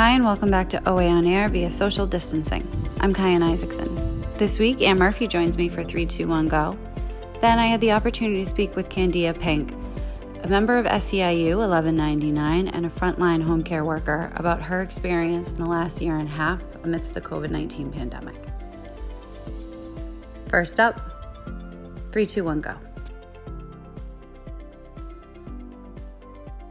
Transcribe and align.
Hi, 0.00 0.12
and 0.12 0.24
welcome 0.24 0.50
back 0.50 0.70
to 0.70 0.88
OA 0.88 1.08
on 1.08 1.26
Air 1.26 1.50
via 1.50 1.70
social 1.70 2.06
distancing. 2.06 2.66
I'm 3.00 3.12
Kyan 3.12 3.42
Isaacson. 3.42 4.24
This 4.38 4.58
week, 4.58 4.80
Ann 4.80 4.96
Murphy 4.96 5.26
joins 5.26 5.58
me 5.58 5.68
for 5.68 5.82
321 5.82 6.48
Go. 6.48 6.78
Then 7.42 7.58
I 7.58 7.66
had 7.66 7.82
the 7.82 7.92
opportunity 7.92 8.42
to 8.42 8.48
speak 8.48 8.74
with 8.74 8.88
Candia 8.88 9.38
Pink, 9.38 9.74
a 10.42 10.48
member 10.48 10.78
of 10.78 10.86
SEIU 10.86 11.58
1199 11.58 12.68
and 12.68 12.86
a 12.86 12.88
frontline 12.88 13.42
home 13.42 13.62
care 13.62 13.84
worker, 13.84 14.32
about 14.36 14.62
her 14.62 14.80
experience 14.80 15.50
in 15.50 15.56
the 15.56 15.68
last 15.68 16.00
year 16.00 16.16
and 16.16 16.28
a 16.28 16.32
half 16.32 16.62
amidst 16.82 17.12
the 17.12 17.20
COVID 17.20 17.50
19 17.50 17.92
pandemic. 17.92 18.36
First 20.48 20.80
up, 20.80 20.96
321 22.10 22.62
Go. 22.62 22.89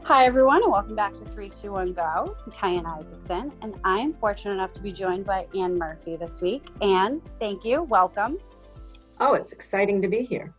Hi, 0.10 0.26
everyone, 0.26 0.64
and 0.64 0.72
welcome 0.72 0.96
back 0.96 1.14
to 1.14 1.20
321 1.20 1.94
Go. 1.94 2.36
I'm 2.44 2.52
Kyan 2.52 2.84
Isaacson, 2.88 3.54
and 3.62 3.80
I'm 3.84 4.12
fortunate 4.12 4.54
enough 4.54 4.74
to 4.74 4.82
be 4.82 4.92
joined 4.92 5.24
by 5.24 5.46
Ann 5.56 5.78
Murphy 5.78 6.16
this 6.16 6.42
week. 6.42 6.66
Ann, 6.82 7.22
thank 7.40 7.64
you. 7.64 7.84
Welcome. 7.84 8.40
Oh, 9.20 9.36
it's 9.36 9.52
exciting 9.52 10.02
to 10.02 10.08
be 10.08 10.24
here. 10.24 10.52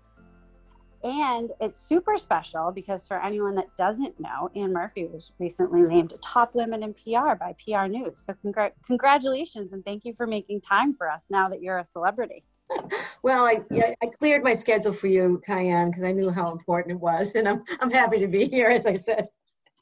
And 1.02 1.50
it's 1.60 1.80
super 1.80 2.16
special 2.16 2.70
because 2.70 3.08
for 3.08 3.20
anyone 3.20 3.56
that 3.56 3.77
doesn't 3.77 4.20
know, 4.20 4.50
Ann 4.55 4.72
Murphy 4.72 5.06
was 5.06 5.32
recently 5.41 5.82
named 5.82 6.12
top 6.22 6.55
women 6.55 6.84
in 6.84 6.94
PR 6.94 7.34
by 7.34 7.56
PR 7.58 7.88
News. 7.88 8.20
So, 8.20 8.34
congr- 8.44 8.70
congratulations 8.86 9.72
and 9.72 9.84
thank 9.84 10.05
you 10.05 10.14
for 10.14 10.28
making 10.28 10.60
time 10.60 10.94
for 10.94 11.10
us 11.10 11.27
now 11.28 11.48
that 11.48 11.60
you're 11.60 11.78
a 11.78 11.84
celebrity. 11.84 12.44
well, 13.25 13.44
I, 13.44 13.62
I 14.00 14.06
cleared 14.06 14.44
my 14.44 14.53
schedule 14.53 14.92
for 14.92 15.08
you, 15.08 15.42
Kyan, 15.44 15.91
because 15.91 16.05
I 16.05 16.12
knew 16.12 16.30
how 16.30 16.53
important 16.53 16.92
it 16.92 17.00
was. 17.00 17.32
And 17.34 17.48
I'm, 17.48 17.64
I'm 17.80 17.91
happy 17.91 18.20
to 18.20 18.28
be 18.28 18.47
here, 18.47 18.69
as 18.69 18.86
I 18.86 18.94
said. 18.94 19.27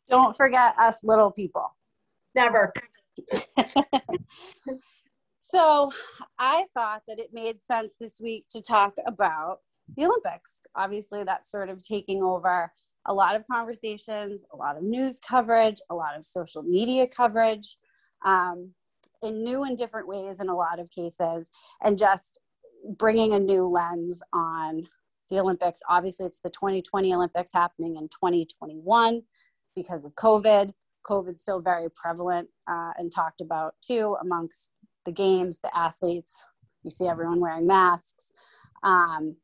Don't 0.09 0.37
forget 0.37 0.75
us 0.79 1.05
little 1.05 1.31
people. 1.31 1.75
Never. 2.35 2.73
so 5.39 5.93
I 6.39 6.65
thought 6.73 7.03
that 7.09 7.19
it 7.19 7.31
made 7.33 7.61
sense 7.61 7.97
this 7.99 8.21
week 8.21 8.47
to 8.51 8.63
talk 8.63 8.95
about 9.07 9.59
the 9.97 10.05
Olympics. 10.05 10.61
Obviously, 10.77 11.25
that's 11.25 11.51
sort 11.51 11.69
of 11.69 11.83
taking 11.83 12.23
over 12.23 12.71
a 13.07 13.15
lot 13.15 13.37
of 13.37 13.47
conversations, 13.51 14.45
a 14.53 14.57
lot 14.57 14.77
of 14.77 14.83
news 14.83 15.21
coverage, 15.21 15.81
a 15.91 15.95
lot 15.95 16.17
of 16.17 16.25
social 16.27 16.63
media 16.63 17.07
coverage 17.07 17.77
um, 18.25 18.71
in 19.23 19.43
new 19.43 19.65
and 19.65 19.77
different 19.77 20.07
ways 20.07 20.41
in 20.41 20.49
a 20.49 20.55
lot 20.55 20.79
of 20.79 20.91
cases, 20.91 21.51
and 21.83 21.99
just 21.99 22.39
bringing 22.97 23.35
a 23.35 23.39
new 23.39 23.67
lens 23.67 24.23
on 24.33 24.83
the 25.31 25.39
Olympics. 25.39 25.81
Obviously, 25.89 26.27
it's 26.27 26.41
the 26.41 26.51
2020 26.51 27.15
Olympics 27.15 27.53
happening 27.53 27.97
in 27.97 28.09
2021 28.09 29.23
because 29.79 30.05
of 30.05 30.15
COVID. 30.15 30.73
COVID's 31.07 31.41
still 31.41 31.61
very 31.61 31.89
prevalent 31.91 32.49
uh, 32.67 32.91
and 32.99 33.13
talked 33.13 33.41
about 33.41 33.75
too 33.81 34.17
amongst 34.21 34.71
the 35.07 35.13
games, 35.13 35.59
the 35.63 35.75
athletes. 35.77 36.45
You 36.83 36.91
see 36.91 37.07
everyone 37.07 37.41
wearing 37.41 37.67
masks. 37.67 38.33
Um, 38.83 39.37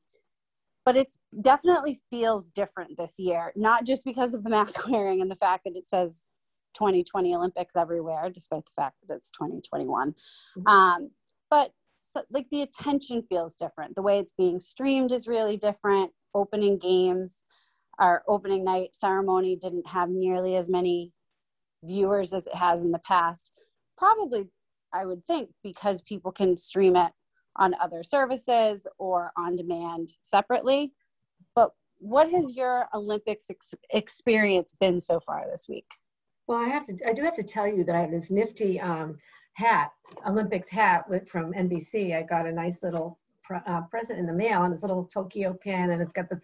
but 0.85 0.97
it 0.97 1.17
definitely 1.41 1.97
feels 2.11 2.51
different 2.51 2.99
this 2.99 3.19
year, 3.19 3.53
not 3.57 3.87
just 3.87 4.05
because 4.05 4.35
of 4.35 4.45
the 4.45 4.51
mask 4.51 4.87
wearing 4.89 5.23
and 5.23 5.31
the 5.31 5.37
fact 5.37 5.65
that 5.65 5.77
it 5.77 5.87
says 5.87 6.29
2020 6.75 7.35
Olympics 7.35 7.77
everywhere, 7.77 8.31
despite 8.31 8.65
the 8.67 8.83
fact 8.83 8.97
that 9.07 9.15
it's 9.15 9.31
2021. 9.31 10.11
Mm-hmm. 10.11 10.67
Um, 10.67 11.11
but 11.51 11.71
so, 12.03 12.23
like 12.31 12.47
the 12.51 12.63
attention 12.63 13.25
feels 13.29 13.55
different. 13.55 13.95
The 13.95 14.03
way 14.03 14.19
it's 14.19 14.35
being 14.35 14.61
streamed 14.61 15.13
is 15.13 15.27
really 15.27 15.57
different. 15.57 16.11
Opening 16.35 16.79
games, 16.79 17.45
our 17.99 18.23
opening 18.29 18.65
night 18.65 18.95
ceremony 18.95 19.57
didn't 19.57 19.87
have 19.87 20.09
nearly 20.11 20.57
as 20.57 20.69
many 20.69 21.13
viewers 21.83 22.33
as 22.33 22.47
it 22.47 22.55
has 22.55 22.83
in 22.83 22.91
the 22.91 22.99
past. 23.01 23.53
Probably, 23.97 24.49
I 24.93 25.07
would 25.07 25.27
think, 25.27 25.51
because 25.63 26.03
people 26.03 26.33
can 26.33 26.57
stream 26.57 26.97
it 26.97 27.13
on 27.57 27.75
other 27.81 28.03
services 28.03 28.87
or 28.99 29.33
on 29.37 29.57
demand 29.57 30.13
separately. 30.23 30.93
But 31.55 31.73
what 31.99 32.31
has 32.31 32.55
your 32.57 32.89
Olympics 32.95 33.51
ex- 33.51 33.75
experience 33.93 34.75
been 34.79 35.01
so 35.01 35.21
far 35.21 35.45
this 35.51 35.67
week? 35.69 35.87
Well, 36.47 36.59
I 36.59 36.69
have 36.69 36.87
to, 36.87 36.97
I 37.09 37.13
do 37.13 37.23
have 37.23 37.37
to 37.37 37.43
tell 37.43 37.67
you 37.67 37.85
that 37.85 37.95
I 37.95 38.01
have 38.01 38.11
this 38.11 38.31
nifty 38.31 38.81
um, 38.81 39.19
hat, 39.55 39.93
Olympics 40.27 40.69
hat 40.69 41.09
with, 41.09 41.29
from 41.29 41.53
NBC. 41.53 42.17
I 42.17 42.23
got 42.23 42.47
a 42.47 42.53
nice 42.53 42.83
little 42.83 43.19
uh, 43.51 43.83
present 43.91 44.19
in 44.19 44.27
the 44.27 44.33
mail 44.33 44.63
and 44.63 44.73
it's 44.73 44.83
a 44.83 44.87
little 44.87 45.05
Tokyo 45.05 45.55
pin 45.55 45.91
and 45.91 46.01
it's 46.01 46.13
got 46.13 46.29
the 46.29 46.41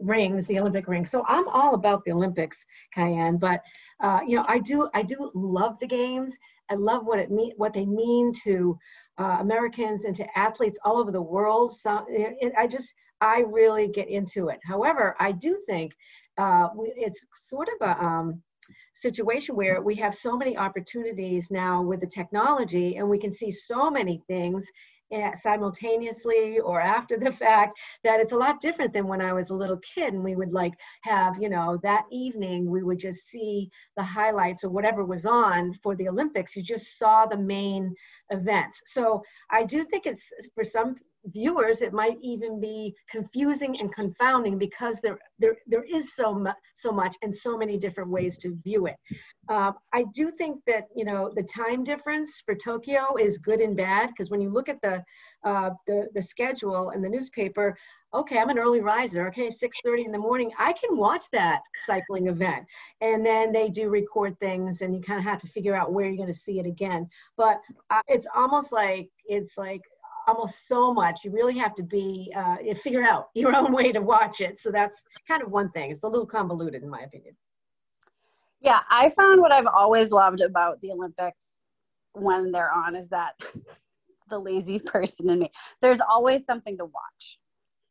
rings, 0.00 0.46
the 0.46 0.58
Olympic 0.58 0.88
rings. 0.88 1.10
So 1.10 1.24
I'm 1.26 1.48
all 1.48 1.74
about 1.74 2.04
the 2.04 2.12
Olympics, 2.12 2.64
Kyan. 2.94 3.38
But 3.38 3.62
uh, 4.00 4.20
you 4.26 4.36
know, 4.36 4.44
I 4.48 4.58
do 4.58 4.88
I 4.94 5.02
do 5.02 5.30
love 5.34 5.78
the 5.80 5.86
games. 5.86 6.38
I 6.70 6.74
love 6.74 7.06
what 7.06 7.18
it 7.18 7.30
mean 7.30 7.52
what 7.56 7.72
they 7.72 7.86
mean 7.86 8.32
to 8.44 8.78
uh, 9.18 9.38
Americans 9.40 10.04
and 10.04 10.14
to 10.16 10.38
athletes 10.38 10.78
all 10.84 10.98
over 10.98 11.10
the 11.10 11.22
world. 11.22 11.72
So 11.72 12.04
it, 12.08 12.52
I 12.56 12.66
just 12.66 12.94
I 13.20 13.40
really 13.40 13.88
get 13.88 14.08
into 14.08 14.48
it. 14.48 14.60
However, 14.64 15.16
I 15.18 15.32
do 15.32 15.58
think 15.66 15.92
uh, 16.36 16.68
it's 16.96 17.26
sort 17.34 17.68
of 17.68 17.88
a 17.88 18.04
um, 18.04 18.42
situation 18.94 19.56
where 19.56 19.80
we 19.80 19.96
have 19.96 20.14
so 20.14 20.36
many 20.36 20.56
opportunities 20.56 21.50
now 21.50 21.82
with 21.82 22.00
the 22.00 22.06
technology 22.06 22.96
and 22.96 23.08
we 23.08 23.18
can 23.18 23.32
see 23.32 23.50
so 23.50 23.90
many 23.90 24.22
things 24.26 24.66
Eh, 25.10 25.32
simultaneously 25.40 26.60
or 26.60 26.78
after 26.82 27.16
the 27.16 27.32
fact 27.32 27.78
that 28.04 28.20
it's 28.20 28.32
a 28.32 28.36
lot 28.36 28.60
different 28.60 28.92
than 28.92 29.06
when 29.08 29.22
I 29.22 29.32
was 29.32 29.48
a 29.48 29.54
little 29.54 29.78
kid 29.78 30.12
and 30.12 30.22
we 30.22 30.36
would 30.36 30.52
like 30.52 30.74
have, 31.00 31.40
you 31.40 31.48
know, 31.48 31.78
that 31.82 32.04
evening 32.12 32.70
we 32.70 32.82
would 32.82 32.98
just 32.98 33.26
see 33.26 33.70
the 33.96 34.02
highlights 34.02 34.64
or 34.64 34.68
whatever 34.68 35.06
was 35.06 35.24
on 35.24 35.72
for 35.82 35.96
the 35.96 36.10
Olympics. 36.10 36.54
You 36.54 36.62
just 36.62 36.98
saw 36.98 37.24
the 37.24 37.38
main 37.38 37.94
events. 38.30 38.82
So 38.86 39.22
I 39.50 39.64
do 39.64 39.84
think 39.84 40.06
it's 40.06 40.26
for 40.54 40.64
some 40.64 40.96
viewers 41.26 41.82
it 41.82 41.92
might 41.92 42.16
even 42.22 42.60
be 42.60 42.94
confusing 43.10 43.78
and 43.80 43.92
confounding 43.92 44.58
because 44.58 45.00
there 45.00 45.18
there 45.38 45.56
there 45.66 45.84
is 45.84 46.14
so 46.14 46.34
much 46.34 46.56
so 46.74 46.92
much 46.92 47.16
and 47.22 47.34
so 47.34 47.56
many 47.56 47.76
different 47.76 48.08
ways 48.08 48.38
to 48.38 48.56
view 48.64 48.86
it 48.86 48.96
uh, 49.48 49.72
i 49.92 50.04
do 50.14 50.30
think 50.30 50.60
that 50.66 50.84
you 50.94 51.04
know 51.04 51.30
the 51.34 51.42
time 51.42 51.82
difference 51.82 52.42
for 52.44 52.54
tokyo 52.54 53.16
is 53.20 53.38
good 53.38 53.60
and 53.60 53.76
bad 53.76 54.08
because 54.08 54.30
when 54.30 54.40
you 54.40 54.50
look 54.50 54.68
at 54.68 54.80
the 54.80 55.02
uh, 55.44 55.70
the 55.86 56.08
the 56.14 56.22
schedule 56.22 56.90
and 56.90 57.04
the 57.04 57.08
newspaper 57.08 57.76
okay 58.14 58.38
i'm 58.38 58.48
an 58.48 58.58
early 58.58 58.80
riser 58.80 59.28
okay 59.28 59.48
6.30 59.48 60.06
in 60.06 60.12
the 60.12 60.18
morning 60.18 60.50
i 60.58 60.72
can 60.72 60.96
watch 60.96 61.24
that 61.32 61.60
cycling 61.86 62.28
event 62.28 62.66
and 63.00 63.24
then 63.24 63.52
they 63.52 63.68
do 63.68 63.88
record 63.88 64.38
things 64.40 64.82
and 64.82 64.94
you 64.94 65.00
kind 65.00 65.18
of 65.18 65.24
have 65.24 65.40
to 65.40 65.46
figure 65.46 65.74
out 65.74 65.92
where 65.92 66.06
you're 66.06 66.16
going 66.16 66.26
to 66.26 66.38
see 66.38 66.58
it 66.58 66.66
again 66.66 67.08
but 67.36 67.60
uh, 67.90 68.00
it's 68.08 68.26
almost 68.34 68.72
like 68.72 69.10
it's 69.26 69.56
like 69.58 69.82
almost 70.28 70.68
so 70.68 70.92
much. 70.92 71.24
You 71.24 71.32
really 71.32 71.56
have 71.58 71.74
to 71.74 71.82
be 71.82 72.32
uh, 72.36 72.56
figure 72.82 73.02
out 73.02 73.30
your 73.34 73.56
own 73.56 73.72
way 73.72 73.90
to 73.92 74.00
watch 74.00 74.40
it. 74.40 74.60
So 74.60 74.70
that's 74.70 74.96
kind 75.26 75.42
of 75.42 75.50
one 75.50 75.70
thing. 75.70 75.90
It's 75.90 76.04
a 76.04 76.08
little 76.08 76.26
convoluted, 76.26 76.82
in 76.82 76.88
my 76.88 77.00
opinion. 77.00 77.34
Yeah, 78.60 78.80
I 78.90 79.08
found 79.10 79.40
what 79.40 79.52
I've 79.52 79.66
always 79.66 80.10
loved 80.10 80.40
about 80.40 80.80
the 80.80 80.92
Olympics 80.92 81.60
when 82.12 82.50
they're 82.50 82.72
on 82.72 82.96
is 82.96 83.08
that 83.08 83.34
the 84.28 84.38
lazy 84.38 84.78
person 84.84 85.28
in 85.30 85.40
me. 85.40 85.50
There's 85.80 86.00
always 86.00 86.44
something 86.44 86.76
to 86.78 86.84
watch, 86.84 87.38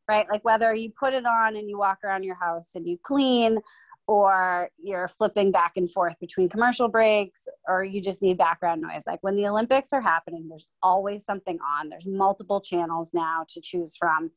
right? 0.08 0.28
Like 0.30 0.44
whether 0.44 0.74
you 0.74 0.92
put 0.98 1.14
it 1.14 1.26
on 1.26 1.56
and 1.56 1.70
you 1.70 1.78
walk 1.78 2.00
around 2.04 2.24
your 2.24 2.36
house 2.36 2.76
and 2.76 2.88
you 2.88 2.98
clean, 3.04 3.60
or 4.08 4.70
you're 4.82 5.10
flipping 5.10 5.52
back 5.52 5.74
and 5.76 5.92
forth 5.92 6.18
between 6.20 6.48
commercial 6.48 6.88
breaks 6.88 7.48
or 7.68 7.84
you 7.84 8.02
just 8.02 8.22
need 8.22 8.38
background 8.38 8.82
noise 8.82 9.04
like 9.06 9.20
when 9.22 9.36
the 9.36 9.46
olympics 9.46 9.92
are 9.94 10.02
happening 10.02 10.48
there's 10.48 10.68
always 10.82 11.26
something 11.26 11.60
on 11.78 11.90
there's 11.90 12.06
multiple 12.06 12.62
channels 12.62 13.12
now 13.14 13.46
to 13.48 13.62
choose 13.62 13.96
from 13.98 14.32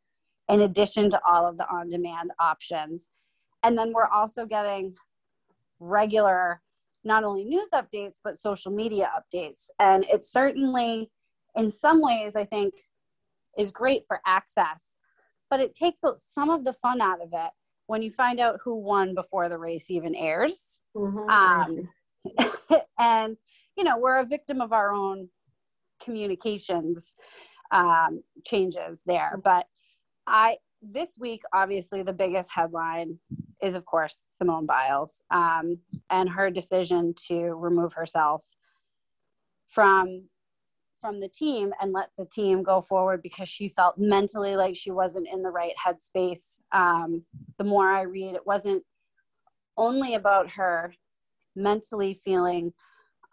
in 0.49 0.63
addition 0.63 1.09
to 1.09 1.21
all 1.27 1.47
of 1.47 1.57
the 1.57 1.69
on 1.69 1.89
demand 1.89 2.33
options 2.39 3.09
and 3.63 3.79
then 3.79 3.93
we're 3.93 4.09
also 4.09 4.45
getting 4.45 4.95
regular 5.79 6.61
not 7.05 7.25
only 7.25 7.45
news 7.45 7.69
updates 7.73 8.17
but 8.23 8.37
social 8.37 8.73
media 8.73 9.11
updates 9.17 9.67
and 9.79 10.05
it 10.05 10.25
certainly 10.25 11.11
in 11.57 11.71
some 11.71 12.01
ways 12.01 12.37
i 12.37 12.45
think 12.45 12.75
is 13.59 13.71
great 13.71 14.03
for 14.07 14.21
access 14.27 14.93
but 15.51 15.61
it 15.61 15.75
takes 15.75 16.01
some 16.17 16.49
of 16.49 16.65
the 16.65 16.73
fun 16.73 17.01
out 17.01 17.21
of 17.21 17.31
it 17.33 17.51
when 17.91 18.03
you 18.03 18.11
find 18.13 18.39
out 18.39 18.61
who 18.63 18.77
won 18.77 19.17
before 19.17 19.49
the 19.49 19.59
race 19.59 19.91
even 19.91 20.15
airs. 20.15 20.81
Mm-hmm. 20.97 21.29
Um, 21.29 21.89
and, 23.01 23.37
you 23.77 23.83
know, 23.83 23.99
we're 23.99 24.21
a 24.21 24.25
victim 24.25 24.61
of 24.61 24.73
our 24.73 24.95
own 24.95 25.29
communications 26.01 27.17
um, 27.73 28.23
changes 28.47 29.03
there. 29.07 29.41
But 29.43 29.67
I, 30.25 30.59
this 30.81 31.15
week, 31.19 31.43
obviously, 31.53 32.05
the 32.05 32.13
biggest 32.13 32.49
headline 32.55 33.19
is, 33.61 33.75
of 33.75 33.85
course, 33.87 34.23
Simone 34.37 34.67
Biles 34.67 35.21
um, 35.33 35.79
and 36.11 36.29
her 36.29 36.49
decision 36.49 37.13
to 37.27 37.35
remove 37.35 37.95
herself 37.95 38.45
from 39.67 40.29
from 41.01 41.21
the 41.21 41.29
team 41.29 41.73
and 41.81 41.93
let 41.93 42.11
the 42.19 42.27
team 42.27 42.63
go 42.63 42.81
forward 42.81 43.23
because 43.23 43.49
she 43.49 43.69
felt 43.71 43.99
mentally 43.99 44.57
like 44.57 44.77
she 44.77 44.91
wasn't 44.91 45.27
in 45.33 45.43
the 45.43 45.51
right 45.51 45.75
headspace. 45.85 46.61
Um, 46.73 47.23
the 47.59 47.65
more 47.65 47.89
I 47.89 48.03
read, 48.03 48.35
it 48.35 48.47
wasn't 48.47 48.83
only 49.77 50.15
about 50.15 50.51
her 50.51 50.95
mentally 51.57 52.15
feeling 52.15 52.73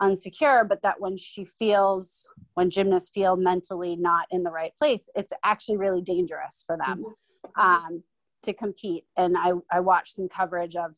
unsecure, 0.01 0.67
but 0.67 0.81
that 0.83 0.99
when 0.99 1.17
she 1.17 1.45
feels, 1.45 2.27
when 2.53 2.69
gymnasts 2.69 3.09
feel 3.09 3.35
mentally 3.35 3.95
not 3.95 4.27
in 4.31 4.43
the 4.43 4.51
right 4.51 4.73
place, 4.77 5.09
it's 5.15 5.33
actually 5.43 5.77
really 5.77 6.01
dangerous 6.01 6.63
for 6.65 6.77
them 6.77 7.03
mm-hmm. 7.03 7.61
um, 7.61 8.03
to 8.43 8.53
compete. 8.53 9.05
And 9.17 9.35
I, 9.37 9.53
I 9.71 9.79
watched 9.79 10.15
some 10.15 10.29
coverage 10.29 10.75
of 10.75 10.93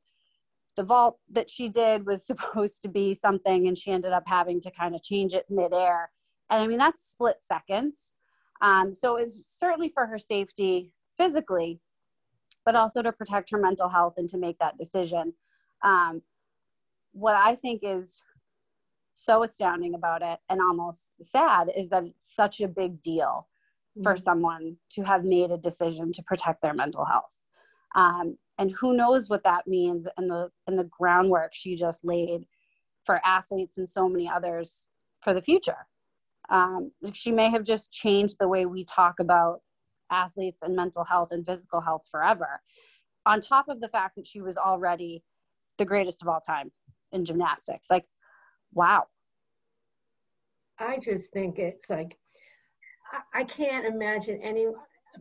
the 0.75 0.83
vault 0.83 1.17
that 1.31 1.49
she 1.49 1.69
did 1.69 2.05
was 2.05 2.25
supposed 2.27 2.81
to 2.83 2.87
be 2.87 3.13
something, 3.13 3.67
and 3.67 3.77
she 3.77 3.91
ended 3.91 4.13
up 4.13 4.23
having 4.25 4.61
to 4.61 4.71
kind 4.71 4.95
of 4.95 5.03
change 5.03 5.33
it 5.33 5.45
midair. 5.49 6.11
And 6.49 6.61
I 6.61 6.67
mean, 6.67 6.77
that's 6.77 7.03
split 7.03 7.37
seconds. 7.41 8.13
Um, 8.61 8.93
so 8.93 9.17
it's 9.17 9.45
certainly 9.57 9.89
for 9.89 10.05
her 10.05 10.17
safety 10.17 10.91
physically, 11.17 11.79
but 12.65 12.75
also 12.75 13.01
to 13.01 13.11
protect 13.11 13.49
her 13.51 13.57
mental 13.57 13.89
health 13.89 14.15
and 14.17 14.27
to 14.29 14.37
make 14.37 14.59
that 14.59 14.77
decision. 14.77 15.33
Um, 15.83 16.21
what 17.13 17.35
I 17.35 17.55
think 17.55 17.81
is 17.83 18.21
so 19.13 19.43
astounding 19.43 19.95
about 19.95 20.21
it 20.21 20.39
and 20.49 20.61
almost 20.61 21.11
sad 21.21 21.71
is 21.75 21.89
that 21.89 22.03
it's 22.05 22.35
such 22.35 22.61
a 22.61 22.67
big 22.67 23.01
deal 23.01 23.47
mm-hmm. 23.97 24.03
for 24.03 24.15
someone 24.17 24.77
to 24.91 25.03
have 25.03 25.23
made 25.23 25.51
a 25.51 25.57
decision 25.57 26.11
to 26.13 26.23
protect 26.23 26.61
their 26.61 26.73
mental 26.73 27.05
health. 27.05 27.35
Um, 27.95 28.37
and 28.57 28.71
who 28.71 28.93
knows 28.95 29.29
what 29.29 29.43
that 29.43 29.67
means 29.67 30.07
and 30.17 30.29
the 30.29 30.49
and 30.67 30.77
the 30.77 30.83
groundwork 30.83 31.51
she 31.53 31.75
just 31.75 32.03
laid 32.05 32.45
for 33.03 33.19
athletes 33.25 33.77
and 33.77 33.87
so 33.87 34.07
many 34.07 34.29
others 34.29 34.89
for 35.21 35.33
the 35.33 35.41
future. 35.41 35.87
Um, 36.49 36.91
she 37.13 37.31
may 37.31 37.49
have 37.49 37.63
just 37.63 37.91
changed 37.91 38.37
the 38.39 38.47
way 38.47 38.65
we 38.65 38.85
talk 38.85 39.19
about 39.19 39.61
athletes 40.11 40.61
and 40.63 40.75
mental 40.75 41.03
health 41.03 41.29
and 41.31 41.45
physical 41.45 41.81
health 41.81 42.03
forever. 42.11 42.61
On 43.25 43.39
top 43.39 43.69
of 43.69 43.81
the 43.81 43.89
fact 43.89 44.15
that 44.15 44.25
she 44.25 44.41
was 44.41 44.57
already 44.57 45.23
the 45.77 45.85
greatest 45.85 46.21
of 46.21 46.27
all 46.27 46.41
time 46.41 46.71
in 47.11 47.25
gymnastics. 47.25 47.87
Like, 47.89 48.05
wow. 48.73 49.05
I 50.79 50.97
just 50.97 51.31
think 51.31 51.59
it's 51.59 51.89
like, 51.89 52.17
I, 53.33 53.43
can't 53.43 53.85
imagine 53.85 54.39
any 54.43 54.67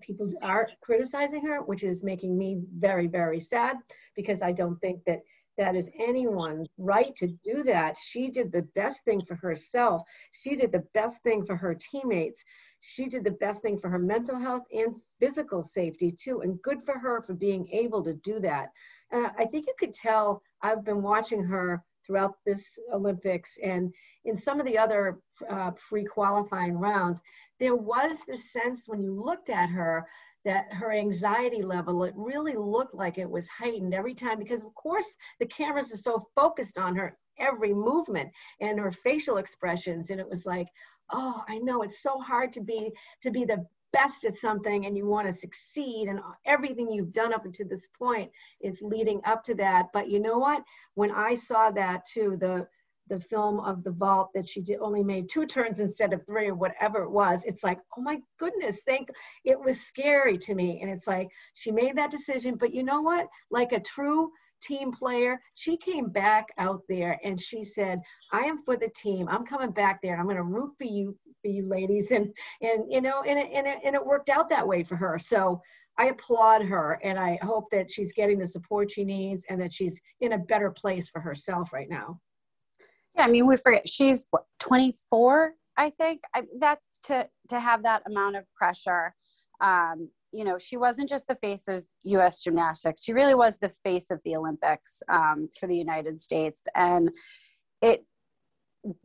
people 0.00 0.30
are 0.42 0.68
criticizing 0.82 1.44
her, 1.46 1.62
which 1.62 1.82
is 1.82 2.04
making 2.04 2.36
me 2.36 2.60
very, 2.78 3.06
very 3.06 3.40
sad 3.40 3.76
because 4.14 4.42
I 4.42 4.52
don't 4.52 4.78
think 4.80 5.02
that 5.06 5.20
that 5.58 5.76
is 5.76 5.90
anyone's 5.98 6.68
right 6.78 7.14
to 7.16 7.26
do 7.44 7.62
that. 7.64 7.96
She 7.96 8.30
did 8.30 8.50
the 8.50 8.62
best 8.74 9.04
thing 9.04 9.20
for 9.20 9.34
herself. 9.34 10.02
She 10.32 10.56
did 10.56 10.72
the 10.72 10.84
best 10.94 11.22
thing 11.22 11.44
for 11.44 11.56
her 11.56 11.74
teammates. 11.74 12.44
She 12.80 13.06
did 13.06 13.24
the 13.24 13.32
best 13.32 13.60
thing 13.60 13.78
for 13.78 13.90
her 13.90 13.98
mental 13.98 14.38
health 14.38 14.62
and 14.72 14.94
physical 15.18 15.62
safety 15.62 16.10
too. 16.10 16.42
And 16.42 16.62
good 16.62 16.84
for 16.84 16.96
her 16.98 17.22
for 17.22 17.34
being 17.34 17.68
able 17.72 18.02
to 18.04 18.14
do 18.14 18.38
that. 18.40 18.70
Uh, 19.12 19.30
I 19.36 19.46
think 19.46 19.66
you 19.66 19.74
could 19.78 19.94
tell 19.94 20.42
I've 20.62 20.84
been 20.84 21.02
watching 21.02 21.42
her 21.42 21.82
throughout 22.06 22.36
this 22.46 22.64
Olympics 22.94 23.58
and 23.62 23.92
in 24.24 24.36
some 24.36 24.60
of 24.60 24.66
the 24.66 24.78
other 24.78 25.18
uh, 25.50 25.72
pre-qualifying 25.72 26.74
rounds, 26.74 27.20
there 27.58 27.76
was 27.76 28.24
this 28.26 28.52
sense 28.52 28.84
when 28.86 29.02
you 29.02 29.12
looked 29.12 29.50
at 29.50 29.68
her 29.68 30.06
that 30.44 30.72
her 30.72 30.92
anxiety 30.92 31.62
level, 31.62 32.04
it 32.04 32.14
really 32.16 32.54
looked 32.54 32.94
like 32.94 33.18
it 33.18 33.28
was 33.28 33.48
heightened 33.48 33.94
every 33.94 34.14
time 34.14 34.38
because 34.38 34.62
of 34.62 34.74
course 34.74 35.14
the 35.40 35.46
cameras 35.46 35.92
are 35.92 35.98
so 35.98 36.28
focused 36.34 36.78
on 36.78 36.96
her 36.96 37.16
every 37.38 37.72
movement 37.72 38.30
and 38.60 38.78
her 38.78 38.92
facial 38.92 39.36
expressions. 39.36 40.10
And 40.10 40.20
it 40.20 40.28
was 40.28 40.46
like, 40.46 40.68
oh, 41.10 41.42
I 41.48 41.58
know 41.58 41.82
it's 41.82 42.02
so 42.02 42.18
hard 42.18 42.52
to 42.52 42.60
be 42.60 42.92
to 43.22 43.30
be 43.30 43.44
the 43.44 43.66
best 43.92 44.24
at 44.24 44.36
something 44.36 44.84
and 44.84 44.96
you 44.96 45.06
want 45.06 45.26
to 45.26 45.32
succeed. 45.32 46.08
And 46.08 46.20
everything 46.44 46.90
you've 46.90 47.12
done 47.12 47.32
up 47.32 47.44
until 47.44 47.68
this 47.68 47.88
point 47.98 48.30
is 48.60 48.82
leading 48.82 49.20
up 49.24 49.42
to 49.44 49.54
that. 49.54 49.86
But 49.92 50.10
you 50.10 50.20
know 50.20 50.38
what? 50.38 50.62
When 50.94 51.10
i 51.10 51.34
saw 51.34 51.70
that 51.70 52.04
too 52.06 52.36
the 52.38 52.66
the 53.08 53.20
film 53.20 53.60
of 53.60 53.82
the 53.84 53.90
vault 53.90 54.30
that 54.34 54.46
she 54.46 54.60
did 54.60 54.78
only 54.80 55.02
made 55.02 55.28
two 55.28 55.46
turns 55.46 55.80
instead 55.80 56.12
of 56.12 56.24
three 56.26 56.48
or 56.48 56.54
whatever 56.54 57.02
it 57.02 57.10
was 57.10 57.44
it's 57.44 57.64
like 57.64 57.78
oh 57.96 58.00
my 58.00 58.18
goodness 58.38 58.82
thank 58.86 59.10
it 59.44 59.58
was 59.58 59.80
scary 59.80 60.36
to 60.38 60.54
me 60.54 60.80
and 60.80 60.90
it's 60.90 61.06
like 61.06 61.28
she 61.54 61.70
made 61.70 61.96
that 61.96 62.10
decision 62.10 62.56
but 62.56 62.74
you 62.74 62.82
know 62.82 63.02
what 63.02 63.26
like 63.50 63.72
a 63.72 63.80
true 63.80 64.30
team 64.60 64.92
player. 64.92 65.40
She 65.54 65.76
came 65.76 66.08
back 66.08 66.46
out 66.58 66.82
there 66.88 67.18
and 67.24 67.40
she 67.40 67.64
said, 67.64 68.00
I 68.32 68.40
am 68.40 68.62
for 68.64 68.76
the 68.76 68.90
team. 68.90 69.28
I'm 69.28 69.46
coming 69.46 69.70
back 69.70 70.00
there 70.02 70.12
and 70.12 70.20
I'm 70.20 70.26
going 70.26 70.36
to 70.36 70.42
root 70.42 70.72
for 70.76 70.84
you, 70.84 71.16
for 71.42 71.48
you 71.48 71.68
ladies. 71.68 72.10
And, 72.10 72.32
and, 72.60 72.90
you 72.90 73.00
know, 73.00 73.22
and 73.22 73.38
it, 73.38 73.50
and 73.52 73.66
it, 73.66 73.78
and 73.84 73.94
it 73.94 74.04
worked 74.04 74.30
out 74.30 74.48
that 74.50 74.66
way 74.66 74.82
for 74.82 74.96
her. 74.96 75.18
So 75.18 75.60
I 75.98 76.06
applaud 76.06 76.62
her 76.62 77.00
and 77.02 77.18
I 77.18 77.38
hope 77.42 77.70
that 77.72 77.90
she's 77.90 78.12
getting 78.12 78.38
the 78.38 78.46
support 78.46 78.90
she 78.90 79.04
needs 79.04 79.44
and 79.48 79.60
that 79.60 79.72
she's 79.72 80.00
in 80.20 80.32
a 80.32 80.38
better 80.38 80.70
place 80.70 81.08
for 81.08 81.20
herself 81.20 81.72
right 81.72 81.88
now. 81.88 82.20
I 83.18 83.28
mean, 83.28 83.46
we 83.46 83.56
forget 83.56 83.88
she's 83.88 84.26
what, 84.30 84.44
24, 84.60 85.52
I 85.76 85.90
think 85.90 86.22
I, 86.34 86.42
that's 86.58 87.00
to, 87.04 87.28
to 87.48 87.60
have 87.60 87.82
that 87.84 88.02
amount 88.06 88.36
of 88.36 88.44
pressure. 88.54 89.14
Um, 89.60 90.10
you 90.32 90.44
know, 90.44 90.58
she 90.58 90.76
wasn't 90.76 91.08
just 91.08 91.26
the 91.26 91.36
face 91.36 91.68
of 91.68 91.86
U.S. 92.04 92.40
gymnastics. 92.40 93.04
She 93.04 93.12
really 93.12 93.34
was 93.34 93.58
the 93.58 93.72
face 93.82 94.10
of 94.10 94.20
the 94.24 94.36
Olympics 94.36 95.02
um, 95.08 95.48
for 95.58 95.66
the 95.66 95.76
United 95.76 96.20
States, 96.20 96.62
and 96.74 97.10
it 97.80 98.04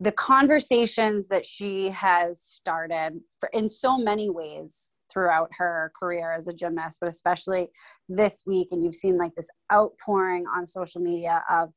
the 0.00 0.12
conversations 0.12 1.26
that 1.28 1.44
she 1.44 1.90
has 1.90 2.40
started 2.40 3.20
for, 3.40 3.48
in 3.52 3.68
so 3.68 3.98
many 3.98 4.30
ways 4.30 4.92
throughout 5.12 5.50
her 5.56 5.92
career 5.98 6.32
as 6.32 6.46
a 6.46 6.52
gymnast, 6.52 6.98
but 7.00 7.08
especially 7.08 7.68
this 8.08 8.44
week, 8.46 8.68
and 8.70 8.84
you've 8.84 8.94
seen 8.94 9.18
like 9.18 9.34
this 9.34 9.48
outpouring 9.72 10.44
on 10.46 10.66
social 10.66 11.00
media 11.00 11.42
of 11.50 11.70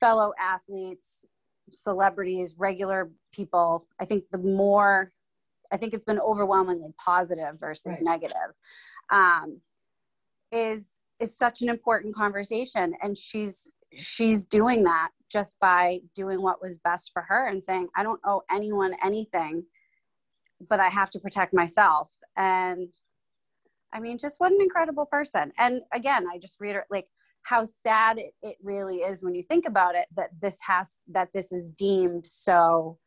fellow 0.00 0.32
athletes, 0.38 1.24
celebrities, 1.74 2.54
regular 2.58 3.10
people. 3.32 3.86
I 4.00 4.04
think 4.04 4.24
the 4.30 4.38
more 4.38 5.12
I 5.72 5.76
think 5.76 5.94
it's 5.94 6.04
been 6.04 6.18
overwhelmingly 6.18 6.92
positive 6.98 7.58
versus 7.60 7.86
right. 7.86 8.02
negative. 8.02 8.58
Um, 9.10 9.60
is 10.52 10.98
is 11.20 11.36
such 11.36 11.62
an 11.62 11.68
important 11.68 12.14
conversation, 12.14 12.94
and 13.02 13.16
she's 13.16 13.70
she's 13.94 14.44
doing 14.44 14.84
that 14.84 15.10
just 15.30 15.58
by 15.60 16.00
doing 16.14 16.42
what 16.42 16.60
was 16.60 16.78
best 16.78 17.12
for 17.12 17.22
her 17.22 17.46
and 17.46 17.62
saying, 17.62 17.88
I 17.96 18.02
don't 18.02 18.20
owe 18.24 18.42
anyone 18.50 18.94
anything, 19.04 19.64
but 20.68 20.80
I 20.80 20.88
have 20.88 21.10
to 21.10 21.20
protect 21.20 21.54
myself. 21.54 22.12
And 22.36 22.88
I 23.92 24.00
mean, 24.00 24.18
just 24.18 24.40
what 24.40 24.52
an 24.52 24.60
incredible 24.60 25.06
person. 25.06 25.52
And 25.58 25.82
again, 25.92 26.26
I 26.32 26.38
just 26.38 26.60
read 26.60 26.76
like 26.90 27.08
how 27.42 27.64
sad 27.64 28.18
it, 28.18 28.34
it 28.42 28.56
really 28.62 28.98
is 28.98 29.22
when 29.22 29.34
you 29.34 29.42
think 29.42 29.66
about 29.66 29.94
it 29.94 30.06
that 30.16 30.30
this 30.40 30.58
has 30.66 30.98
that 31.08 31.28
this 31.32 31.52
is 31.52 31.70
deemed 31.70 32.24
so 32.24 32.98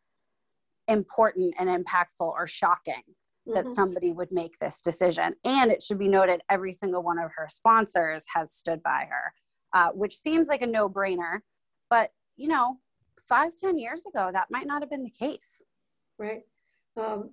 important 0.87 1.53
and 1.59 1.69
impactful 1.69 2.21
or 2.21 2.47
shocking 2.47 3.03
mm-hmm. 3.47 3.53
that 3.53 3.71
somebody 3.75 4.11
would 4.11 4.31
make 4.31 4.57
this 4.59 4.81
decision. 4.81 5.33
And 5.43 5.71
it 5.71 5.81
should 5.81 5.99
be 5.99 6.07
noted 6.07 6.41
every 6.49 6.71
single 6.73 7.03
one 7.03 7.19
of 7.19 7.31
her 7.35 7.47
sponsors 7.49 8.25
has 8.33 8.53
stood 8.53 8.81
by 8.83 9.07
her, 9.09 9.33
uh, 9.73 9.91
which 9.91 10.17
seems 10.17 10.47
like 10.47 10.61
a 10.61 10.67
no 10.67 10.89
brainer. 10.89 11.39
But, 11.89 12.11
you 12.35 12.47
know, 12.47 12.77
five 13.27 13.55
ten 13.55 13.77
years 13.77 14.03
ago, 14.05 14.29
that 14.33 14.47
might 14.49 14.67
not 14.67 14.81
have 14.81 14.89
been 14.89 15.03
the 15.03 15.11
case. 15.11 15.63
Right. 16.17 16.41
Um, 16.97 17.31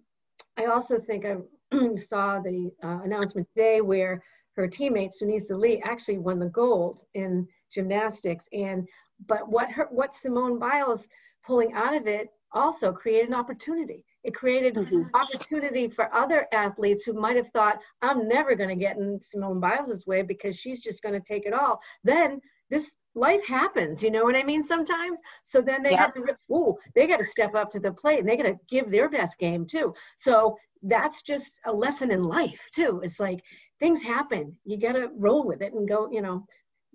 I 0.56 0.66
also 0.66 0.98
think 0.98 1.24
I 1.26 1.36
saw 1.96 2.40
the 2.40 2.70
uh, 2.82 3.00
announcement 3.04 3.48
today 3.54 3.80
where 3.80 4.22
her 4.56 4.68
teammate 4.68 5.12
Sunisa 5.20 5.58
Lee 5.58 5.82
actually 5.84 6.18
won 6.18 6.38
the 6.38 6.48
gold 6.48 7.02
in 7.14 7.46
gymnastics. 7.72 8.48
And 8.52 8.86
but 9.26 9.48
what 9.48 9.70
her 9.70 9.88
what 9.90 10.14
Simone 10.14 10.58
Biles 10.58 11.06
pulling 11.46 11.72
out 11.72 11.94
of 11.94 12.06
it 12.06 12.28
also 12.52 12.92
created 12.92 13.28
an 13.28 13.34
opportunity. 13.34 14.04
It 14.24 14.34
created 14.34 14.74
mm-hmm. 14.74 15.02
opportunity 15.14 15.88
for 15.88 16.12
other 16.14 16.46
athletes 16.52 17.04
who 17.04 17.14
might 17.14 17.36
have 17.36 17.50
thought, 17.50 17.78
I'm 18.02 18.28
never 18.28 18.54
going 18.54 18.68
to 18.68 18.74
get 18.74 18.96
in 18.96 19.20
Simone 19.22 19.60
Biles' 19.60 20.06
way 20.06 20.22
because 20.22 20.58
she's 20.58 20.82
just 20.82 21.02
going 21.02 21.14
to 21.14 21.26
take 21.26 21.46
it 21.46 21.54
all. 21.54 21.80
Then 22.04 22.40
this 22.68 22.96
life 23.14 23.44
happens, 23.46 24.02
you 24.02 24.10
know 24.10 24.24
what 24.24 24.36
I 24.36 24.42
mean? 24.42 24.62
Sometimes. 24.62 25.20
So 25.42 25.60
then 25.60 25.82
they 25.82 25.92
yes. 25.92 25.98
have 25.98 26.14
to, 26.14 26.36
oh, 26.52 26.78
they 26.94 27.06
got 27.06 27.18
to 27.18 27.24
step 27.24 27.54
up 27.54 27.70
to 27.70 27.80
the 27.80 27.92
plate 27.92 28.20
and 28.20 28.28
they 28.28 28.36
got 28.36 28.44
to 28.44 28.58
give 28.68 28.90
their 28.90 29.08
best 29.08 29.38
game 29.38 29.64
too. 29.66 29.94
So 30.16 30.56
that's 30.82 31.22
just 31.22 31.58
a 31.66 31.72
lesson 31.72 32.10
in 32.10 32.22
life 32.22 32.60
too. 32.74 33.00
It's 33.02 33.20
like 33.20 33.40
things 33.80 34.02
happen. 34.02 34.56
You 34.64 34.76
got 34.76 34.92
to 34.92 35.08
roll 35.16 35.44
with 35.44 35.62
it 35.62 35.72
and 35.72 35.88
go, 35.88 36.08
you 36.12 36.22
know, 36.22 36.46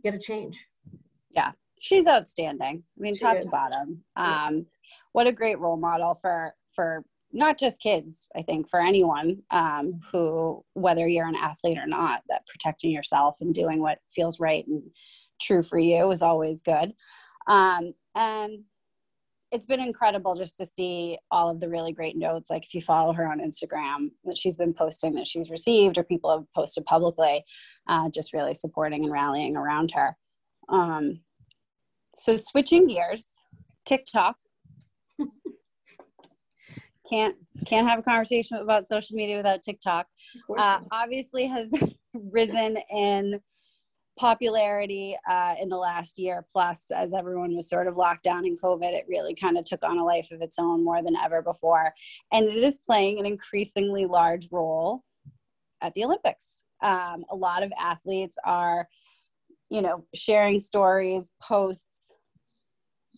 get 0.04 0.14
a 0.14 0.20
change. 0.20 0.64
Yeah. 1.32 1.52
She's 1.80 2.08
outstanding. 2.08 2.84
I 2.98 3.02
mean, 3.02 3.16
she 3.16 3.22
top 3.22 3.38
is. 3.38 3.46
to 3.46 3.52
bottom. 3.52 4.04
Um, 4.16 4.66
what 5.12 5.28
a 5.28 5.32
great 5.32 5.60
role 5.60 5.78
model 5.78 6.14
for 6.14 6.54
for 6.74 7.06
not 7.32 7.58
just 7.58 7.82
kids 7.82 8.28
i 8.36 8.42
think 8.42 8.68
for 8.68 8.82
anyone 8.82 9.38
um, 9.52 10.00
who 10.12 10.64
whether 10.74 11.08
you're 11.08 11.28
an 11.28 11.36
athlete 11.36 11.78
or 11.78 11.88
not 11.88 12.22
that 12.28 12.46
protecting 12.48 12.92
yourself 12.92 13.38
and 13.40 13.54
doing 13.54 13.82
what 13.82 14.00
feels 14.10 14.40
right 14.42 14.68
and 14.68 14.84
true 15.40 15.64
for 15.64 15.80
you 15.80 16.12
is 16.12 16.22
always 16.22 16.62
good 16.62 16.94
um, 17.48 17.94
and 18.16 18.64
it's 19.52 19.66
been 19.66 19.80
incredible 19.80 20.36
just 20.36 20.58
to 20.58 20.66
see 20.66 21.18
all 21.32 21.50
of 21.50 21.60
the 21.60 21.70
really 21.70 21.92
great 21.92 22.18
notes. 22.18 22.50
Like 22.50 22.66
if 22.66 22.74
you 22.74 22.82
follow 22.82 23.14
her 23.14 23.28
on 23.28 23.40
instagram 23.40 24.10
that 24.26 24.38
she's 24.38 24.56
been 24.56 24.74
posting 24.74 25.14
that 25.16 25.28
she's 25.28 25.50
received 25.50 25.98
or 25.98 26.04
people 26.04 26.32
have 26.32 26.46
posted 26.54 26.86
publicly 26.86 27.44
uh, 27.88 28.10
just 28.10 28.34
really 28.34 28.54
supporting 28.54 29.04
and 29.04 29.14
rallying 29.14 29.56
around 29.56 29.92
her. 29.92 30.16
Um, 30.70 31.20
so 32.16 32.38
switching 32.38 32.88
gears 32.88 33.28
tiktok. 33.86 34.36
Can't 37.10 37.36
can't 37.68 37.88
have 37.88 38.00
a 38.00 38.02
conversation 38.02 38.58
about 38.58 38.88
social 38.88 39.16
media 39.16 39.38
without 39.38 39.62
TikTok. 39.62 40.08
Uh, 40.58 40.80
obviously, 40.92 41.46
has 41.46 41.72
risen 42.32 42.78
in 42.92 43.40
popularity 44.18 45.18
uh, 45.30 45.56
in 45.62 45.68
the 45.68 45.78
last 45.78 46.18
year 46.18 46.46
plus 46.52 46.86
as 46.90 47.14
everyone 47.14 47.56
was 47.56 47.70
sort 47.70 47.88
of 47.88 47.98
locked 47.98 48.24
down 48.24 48.46
in 48.46 48.56
covid 48.58 48.94
it 48.94 49.06
really 49.10 49.36
kind 49.36 49.58
of 49.58 49.66
took 49.66 49.84
on 49.84 49.98
a 49.98 50.04
life 50.04 50.30
of 50.32 50.42
its 50.42 50.58
own 50.58 50.84
more 50.84 51.04
than 51.04 51.16
ever 51.16 51.42
before. 51.42 51.94
And 52.32 52.48
it 52.48 52.64
is 52.64 52.78
playing 52.78 53.20
an 53.20 53.26
increasingly 53.26 54.06
large 54.06 54.48
role 54.52 55.04
at 55.82 55.94
the 55.94 56.06
olympics. 56.06 56.60
Um, 56.82 57.26
a 57.30 57.36
lot 57.36 57.64
of 57.64 57.72
athletes 57.80 58.38
are 58.46 58.88
you 59.70 59.82
know 59.82 60.06
sharing 60.14 60.60
stories 60.60 61.32
posts 61.42 62.12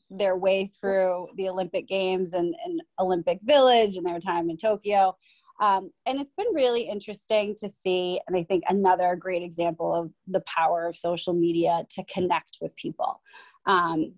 their 0.09 0.37
way 0.37 0.67
through 0.67 1.27
the 1.35 1.49
olympic 1.49 1.87
games 1.87 2.33
and, 2.33 2.55
and 2.63 2.81
olympic 2.99 3.39
village 3.43 3.97
and 3.97 4.05
their 4.05 4.19
time 4.19 4.49
in 4.49 4.55
tokyo 4.55 5.15
um, 5.59 5.91
and 6.05 6.19
it's 6.19 6.33
been 6.33 6.53
really 6.53 6.83
interesting 6.83 7.55
to 7.59 7.71
see, 7.71 8.21
and 8.27 8.37
I 8.37 8.43
think 8.43 8.63
another 8.67 9.15
great 9.15 9.41
example 9.41 9.93
of 9.93 10.11
the 10.27 10.41
power 10.41 10.85
of 10.85 10.95
social 10.95 11.33
media 11.33 11.85
to 11.91 12.03
connect 12.05 12.59
with 12.61 12.75
people. 12.75 13.21
Um, 13.65 14.13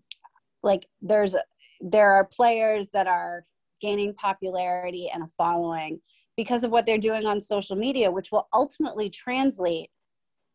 like 0.64 0.88
there's 1.02 1.36
there 1.82 2.12
are 2.12 2.26
players 2.26 2.90
that 2.90 3.08
are 3.08 3.46
gaining 3.82 4.14
popularity 4.14 5.10
and 5.14 5.24
a 5.24 5.28
following 5.38 6.02
because 6.36 6.66
of 6.66 6.72
what 6.72 6.86
they're 6.86 6.98
doing 6.98 7.26
on 7.26 7.40
social 7.40 7.78
media, 7.78 8.12
which 8.12 8.32
will 8.32 8.48
ultimately 8.54 9.10
translate 9.10 9.90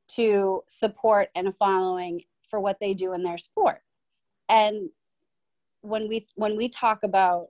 to 0.08 0.62
support 0.68 1.28
and 1.34 1.48
a 1.48 1.52
following 1.52 2.20
for 2.48 2.60
what 2.60 2.78
they 2.78 2.92
do 2.92 3.14
in 3.14 3.22
their 3.22 3.38
sport. 3.38 3.80
And 4.50 4.90
when 5.80 6.08
we 6.08 6.26
when 6.34 6.56
we 6.56 6.68
talk 6.68 7.02
about 7.02 7.48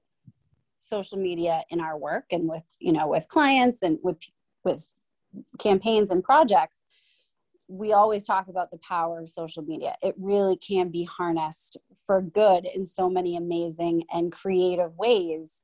social 0.84 1.18
media 1.18 1.62
in 1.70 1.80
our 1.80 1.98
work 1.98 2.24
and 2.30 2.48
with 2.48 2.64
you 2.78 2.92
know 2.92 3.06
with 3.08 3.26
clients 3.28 3.82
and 3.82 3.98
with 4.02 4.18
with 4.64 4.82
campaigns 5.58 6.10
and 6.10 6.22
projects 6.22 6.84
we 7.68 7.92
always 7.92 8.22
talk 8.24 8.48
about 8.48 8.70
the 8.70 8.78
power 8.78 9.20
of 9.20 9.30
social 9.30 9.62
media. 9.62 9.96
It 10.02 10.14
really 10.18 10.56
can 10.56 10.90
be 10.90 11.04
harnessed 11.04 11.78
for 12.06 12.20
good 12.20 12.66
in 12.66 12.84
so 12.84 13.08
many 13.08 13.36
amazing 13.36 14.04
and 14.12 14.30
creative 14.30 14.96
ways 14.96 15.62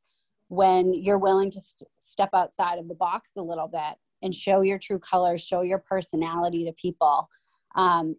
when 0.48 0.94
you're 0.94 1.18
willing 1.18 1.50
to 1.50 1.60
st- 1.60 1.88
step 1.98 2.30
outside 2.34 2.78
of 2.78 2.88
the 2.88 2.94
box 2.94 3.32
a 3.36 3.42
little 3.42 3.68
bit 3.68 3.96
and 4.22 4.34
show 4.34 4.62
your 4.62 4.78
true 4.78 4.98
colors 4.98 5.42
show 5.42 5.60
your 5.60 5.78
personality 5.78 6.64
to 6.64 6.72
people. 6.72 7.28
Um, 7.76 8.16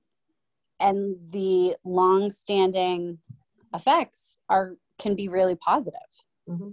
and 0.80 1.16
the 1.30 1.76
long 1.84 2.32
standing 2.32 3.20
effects 3.74 4.38
are 4.50 4.76
can 5.00 5.16
be 5.16 5.28
really 5.28 5.56
positive. 5.56 6.00
Mm-hmm. 6.48 6.70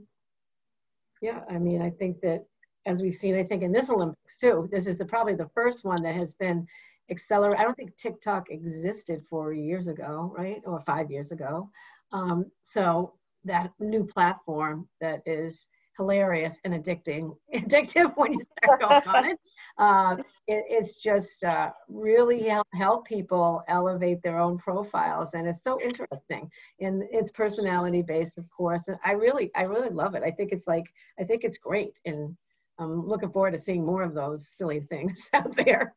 Yeah, 1.21 1.41
I 1.51 1.59
mean, 1.59 1.83
I 1.83 1.91
think 1.91 2.21
that 2.23 2.45
as 2.87 3.03
we've 3.03 3.15
seen, 3.15 3.37
I 3.37 3.45
think 3.45 3.63
in 3.63 3.73
this 3.73 3.91
Olympics 3.91 4.39
too, 4.39 4.69
this 4.73 4.87
is 4.87 4.97
the 4.97 5.05
probably 5.05 5.35
the 5.35 5.51
first 5.55 5.85
one 5.85 6.03
that 6.03 6.15
has 6.15 6.35
been 6.35 6.67
accelerated. 7.11 7.61
I 7.61 7.65
don't 7.65 7.77
think 7.77 7.97
TikTok 7.97 8.51
existed 8.51 9.25
four 9.29 9.53
years 9.53 9.89
ago, 9.89 10.33
right, 10.37 10.63
or 10.65 10.81
five 10.81 11.11
years 11.11 11.33
ago. 11.33 11.71
Um, 12.13 12.47
so 12.63 13.15
that 13.45 13.73
new 13.79 14.05
platform 14.05 14.89
that 15.01 15.23
is 15.27 15.67
hilarious 15.99 16.59
and 16.65 16.73
addicting, 16.73 17.37
addictive 17.55 18.17
when 18.17 18.33
you 18.33 18.41
start 18.65 18.81
going 18.81 19.17
on 19.17 19.25
it. 19.27 19.39
Uh, 19.77 20.17
it 20.47 20.65
it's 20.69 21.03
just 21.03 21.45
uh, 21.45 21.71
really 21.89 22.49
help, 22.49 22.67
help 22.73 23.07
people 23.07 23.63
elevate 23.69 24.23
their 24.23 24.39
own 24.39 24.57
profiles, 24.57 25.35
and 25.35 25.47
it's 25.47 25.63
so 25.63 25.79
interesting. 25.83 26.51
And 26.81 27.03
it's 27.11 27.31
personality 27.31 28.01
based, 28.01 28.39
of 28.39 28.49
course. 28.49 28.89
And 28.89 28.97
I 29.05 29.13
really, 29.13 29.51
I 29.55 29.63
really 29.63 29.91
love 29.91 30.15
it. 30.15 30.23
I 30.23 30.31
think 30.31 30.53
it's 30.53 30.67
like, 30.67 30.85
I 31.21 31.25
think 31.25 31.45
it's 31.45 31.59
great, 31.59 31.93
and 32.07 32.35
I'm 32.79 33.07
looking 33.07 33.31
forward 33.31 33.53
to 33.53 33.59
seeing 33.59 33.85
more 33.85 34.03
of 34.03 34.15
those 34.15 34.49
silly 34.49 34.81
things 34.81 35.29
out 35.35 35.55
there. 35.57 35.95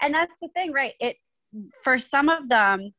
and 0.00 0.14
that's 0.14 0.38
the 0.40 0.48
thing, 0.48 0.72
right? 0.72 0.92
It 1.00 1.16
for 1.82 1.98
some 1.98 2.28
of 2.28 2.48
them, 2.48 2.92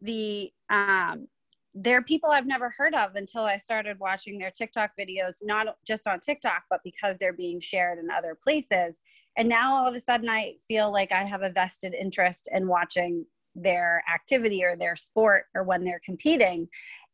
the 0.00 0.50
um, 0.70 1.26
they're 1.74 2.02
people 2.02 2.30
I've 2.30 2.46
never 2.46 2.70
heard 2.76 2.94
of 2.94 3.14
until 3.14 3.42
I 3.42 3.56
started 3.56 3.98
watching 3.98 4.38
their 4.38 4.50
TikTok 4.50 4.90
videos, 4.98 5.36
not 5.42 5.76
just 5.86 6.06
on 6.06 6.20
TikTok, 6.20 6.64
but 6.68 6.80
because 6.84 7.16
they're 7.18 7.32
being 7.32 7.60
shared 7.60 7.98
in 7.98 8.10
other 8.10 8.36
places. 8.40 9.00
And 9.36 9.48
now 9.48 9.74
all 9.74 9.86
of 9.86 9.94
a 9.94 10.00
sudden 10.00 10.28
I 10.28 10.54
feel 10.68 10.92
like 10.92 11.12
I 11.12 11.24
have 11.24 11.42
a 11.42 11.50
vested 11.50 11.94
interest 11.94 12.48
in 12.52 12.68
watching 12.68 13.24
their 13.54 14.02
activity 14.12 14.64
or 14.64 14.76
their 14.76 14.96
sport 14.96 15.46
or 15.54 15.62
when 15.64 15.84
they're 15.84 16.00
competing. 16.04 16.68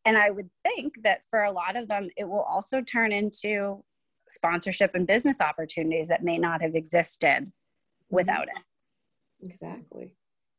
And 0.04 0.16
I 0.16 0.30
would 0.30 0.50
think 0.62 1.02
that 1.02 1.26
for 1.30 1.42
a 1.42 1.52
lot 1.52 1.76
of 1.76 1.88
them, 1.88 2.08
it 2.16 2.28
will 2.28 2.42
also 2.42 2.80
turn 2.80 3.12
into 3.12 3.84
sponsorship 4.28 4.94
and 4.94 5.06
business 5.06 5.40
opportunities 5.40 6.08
that 6.08 6.24
may 6.24 6.38
not 6.38 6.62
have 6.62 6.74
existed 6.74 7.44
mm-hmm. 7.44 8.16
without 8.16 8.48
it. 8.48 9.48
Exactly. 9.50 10.14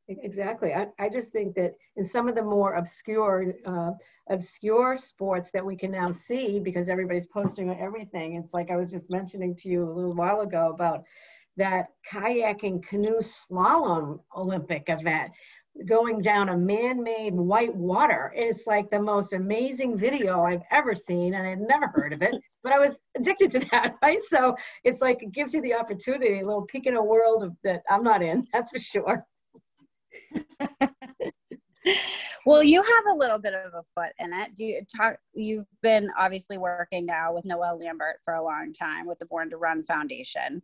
Exactly. 0.09 0.73
I, 0.73 0.87
I 0.97 1.07
just 1.07 1.31
think 1.31 1.53
that 1.55 1.75
in 1.95 2.03
some 2.03 2.27
of 2.27 2.33
the 2.33 2.41
more 2.43 2.73
obscure 2.73 3.53
uh, 3.63 3.91
obscure 4.29 4.97
sports 4.97 5.51
that 5.51 5.63
we 5.63 5.75
can 5.75 5.91
now 5.91 6.09
see 6.09 6.59
because 6.59 6.89
everybody's 6.89 7.27
posting 7.27 7.69
on 7.69 7.77
everything. 7.79 8.35
It's 8.35 8.51
like 8.53 8.71
I 8.71 8.75
was 8.75 8.89
just 8.89 9.11
mentioning 9.11 9.55
to 9.57 9.69
you 9.69 9.83
a 9.83 9.93
little 9.93 10.15
while 10.15 10.41
ago 10.41 10.71
about 10.73 11.03
that 11.57 11.89
kayaking 12.11 12.83
canoe 12.83 13.19
slalom 13.19 14.19
Olympic 14.35 14.85
event 14.87 15.31
going 15.87 16.21
down 16.21 16.49
a 16.49 16.57
man-made 16.57 17.35
white 17.35 17.73
water. 17.75 18.33
It's 18.35 18.65
like 18.65 18.89
the 18.89 18.99
most 18.99 19.33
amazing 19.33 19.95
video 19.97 20.41
I've 20.41 20.63
ever 20.71 20.95
seen, 20.95 21.35
and 21.35 21.47
I'd 21.47 21.61
never 21.61 21.87
heard 21.87 22.13
of 22.13 22.23
it, 22.23 22.33
but 22.63 22.73
I 22.73 22.79
was 22.79 22.97
addicted 23.15 23.51
to 23.51 23.59
that, 23.71 23.93
right? 24.01 24.19
So 24.29 24.55
it's 24.83 25.01
like 25.01 25.21
it 25.21 25.31
gives 25.31 25.53
you 25.53 25.61
the 25.61 25.75
opportunity, 25.75 26.39
a 26.39 26.45
little 26.45 26.65
peek 26.65 26.87
in 26.87 26.95
a 26.95 27.03
world 27.03 27.43
of, 27.43 27.55
that 27.63 27.83
I'm 27.89 28.03
not 28.03 28.23
in, 28.23 28.47
that's 28.53 28.71
for 28.71 28.79
sure. 28.79 29.23
well, 32.45 32.63
you 32.63 32.81
have 32.81 33.15
a 33.15 33.17
little 33.17 33.39
bit 33.39 33.53
of 33.53 33.73
a 33.73 33.83
foot 33.83 34.11
in 34.19 34.33
it. 34.33 34.55
Do 34.55 34.65
you 34.65 34.81
talk? 34.95 35.17
You've 35.33 35.67
been 35.81 36.09
obviously 36.17 36.57
working 36.57 37.05
now 37.05 37.33
with 37.33 37.45
Noelle 37.45 37.79
Lambert 37.79 38.17
for 38.23 38.33
a 38.33 38.43
long 38.43 38.73
time 38.73 39.05
with 39.07 39.19
the 39.19 39.25
Born 39.25 39.49
to 39.49 39.57
Run 39.57 39.83
Foundation. 39.83 40.61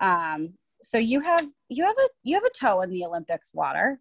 Um, 0.00 0.54
so 0.82 0.98
you 0.98 1.20
have 1.20 1.46
you 1.68 1.84
have 1.84 1.96
a 1.96 2.08
you 2.22 2.34
have 2.34 2.44
a 2.44 2.58
toe 2.58 2.82
in 2.82 2.90
the 2.90 3.04
Olympics 3.04 3.54
water. 3.54 4.00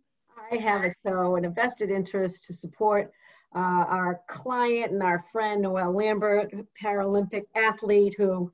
I 0.52 0.58
have 0.58 0.84
a 0.84 0.92
toe 1.06 1.36
and 1.36 1.46
a 1.46 1.50
vested 1.50 1.90
interest 1.90 2.44
to 2.44 2.54
support 2.54 3.12
uh, 3.56 3.86
our 3.88 4.22
client 4.28 4.92
and 4.92 5.02
our 5.02 5.26
friend 5.32 5.62
Noelle 5.62 5.94
Lambert, 5.94 6.54
Paralympic 6.82 7.44
athlete 7.56 8.16
who 8.18 8.52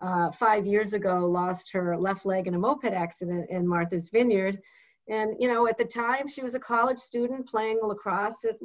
uh, 0.00 0.30
five 0.30 0.66
years 0.66 0.92
ago 0.92 1.26
lost 1.26 1.70
her 1.72 1.96
left 1.96 2.26
leg 2.26 2.46
in 2.46 2.54
a 2.54 2.58
moped 2.58 2.84
accident 2.84 3.48
in 3.50 3.66
Martha's 3.66 4.08
Vineyard 4.08 4.60
and, 5.08 5.36
you 5.38 5.48
know, 5.48 5.66
at 5.66 5.78
the 5.78 5.84
time 5.84 6.28
she 6.28 6.42
was 6.42 6.54
a 6.54 6.60
college 6.60 6.98
student 6.98 7.48
playing 7.48 7.78
lacrosse 7.82 8.44
at 8.44 8.56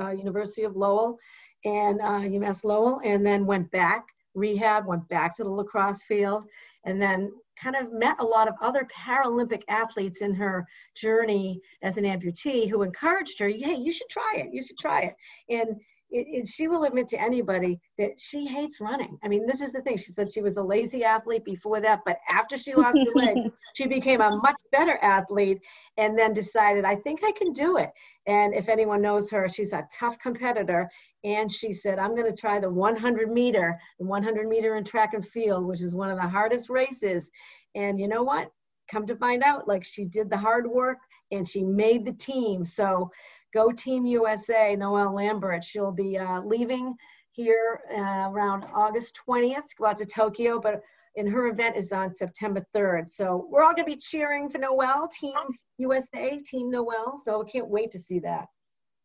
uh, 0.00 0.10
University 0.10 0.64
of 0.64 0.76
Lowell 0.76 1.18
and 1.64 2.00
uh, 2.00 2.20
UMass 2.20 2.64
Lowell, 2.64 3.00
and 3.04 3.24
then 3.24 3.46
went 3.46 3.70
back, 3.70 4.06
rehab, 4.34 4.86
went 4.86 5.08
back 5.08 5.36
to 5.36 5.44
the 5.44 5.50
lacrosse 5.50 6.02
field, 6.02 6.44
and 6.84 7.00
then 7.02 7.32
kind 7.60 7.74
of 7.74 7.92
met 7.92 8.16
a 8.20 8.24
lot 8.24 8.48
of 8.48 8.54
other 8.60 8.86
Paralympic 8.94 9.62
athletes 9.68 10.22
in 10.22 10.32
her 10.34 10.66
journey 10.94 11.60
as 11.82 11.96
an 11.96 12.04
amputee 12.04 12.70
who 12.70 12.82
encouraged 12.82 13.38
her, 13.40 13.48
hey, 13.48 13.74
you 13.74 13.90
should 13.90 14.08
try 14.08 14.34
it, 14.36 14.52
you 14.52 14.62
should 14.62 14.78
try 14.78 15.00
it. 15.02 15.16
And 15.48 15.80
it, 16.10 16.26
it, 16.28 16.48
she 16.48 16.68
will 16.68 16.84
admit 16.84 17.08
to 17.08 17.20
anybody 17.20 17.78
that 17.98 18.18
she 18.18 18.46
hates 18.46 18.80
running. 18.80 19.18
I 19.22 19.28
mean, 19.28 19.46
this 19.46 19.60
is 19.60 19.72
the 19.72 19.82
thing. 19.82 19.96
She 19.98 20.12
said 20.12 20.32
she 20.32 20.40
was 20.40 20.56
a 20.56 20.62
lazy 20.62 21.04
athlete 21.04 21.44
before 21.44 21.80
that, 21.80 22.00
but 22.06 22.16
after 22.28 22.56
she 22.56 22.74
lost 22.74 22.98
her 22.98 23.12
leg, 23.14 23.36
she 23.76 23.86
became 23.86 24.20
a 24.20 24.36
much 24.36 24.56
better 24.72 24.98
athlete 25.02 25.60
and 25.98 26.18
then 26.18 26.32
decided, 26.32 26.84
I 26.84 26.96
think 26.96 27.20
I 27.24 27.32
can 27.32 27.52
do 27.52 27.76
it. 27.76 27.90
And 28.26 28.54
if 28.54 28.68
anyone 28.68 29.02
knows 29.02 29.30
her, 29.30 29.48
she's 29.48 29.72
a 29.72 29.86
tough 29.98 30.18
competitor. 30.18 30.90
And 31.24 31.50
she 31.50 31.72
said, 31.72 31.98
I'm 31.98 32.14
going 32.14 32.30
to 32.30 32.40
try 32.40 32.58
the 32.58 32.70
100 32.70 33.30
meter, 33.30 33.78
the 33.98 34.06
100 34.06 34.48
meter 34.48 34.76
in 34.76 34.84
track 34.84 35.12
and 35.12 35.26
field, 35.26 35.66
which 35.66 35.82
is 35.82 35.94
one 35.94 36.10
of 36.10 36.16
the 36.16 36.28
hardest 36.28 36.70
races. 36.70 37.30
And 37.74 38.00
you 38.00 38.08
know 38.08 38.22
what? 38.22 38.50
Come 38.90 39.04
to 39.06 39.16
find 39.16 39.42
out, 39.42 39.68
like 39.68 39.84
she 39.84 40.04
did 40.04 40.30
the 40.30 40.36
hard 40.38 40.66
work 40.66 40.98
and 41.30 41.46
she 41.46 41.62
made 41.62 42.06
the 42.06 42.12
team. 42.12 42.64
So 42.64 43.10
Go 43.54 43.70
Team 43.72 44.06
USA, 44.06 44.76
Noelle 44.76 45.14
Lambert. 45.14 45.64
She'll 45.64 45.92
be 45.92 46.18
uh, 46.18 46.42
leaving 46.42 46.94
here 47.32 47.80
uh, 47.96 48.30
around 48.30 48.64
August 48.74 49.20
20th, 49.28 49.76
go 49.78 49.86
out 49.86 49.96
to 49.98 50.06
Tokyo, 50.06 50.60
but 50.60 50.82
in 51.14 51.26
her 51.26 51.46
event 51.48 51.76
is 51.76 51.92
on 51.92 52.10
September 52.10 52.64
3rd. 52.74 53.08
So 53.08 53.46
we're 53.50 53.62
all 53.62 53.74
gonna 53.74 53.84
be 53.84 53.96
cheering 53.96 54.48
for 54.48 54.58
Noelle, 54.58 55.08
Team 55.08 55.34
USA, 55.78 56.38
Team 56.38 56.70
Noelle. 56.70 57.20
So 57.24 57.40
I 57.40 57.50
can't 57.50 57.68
wait 57.68 57.90
to 57.92 57.98
see 57.98 58.18
that. 58.20 58.46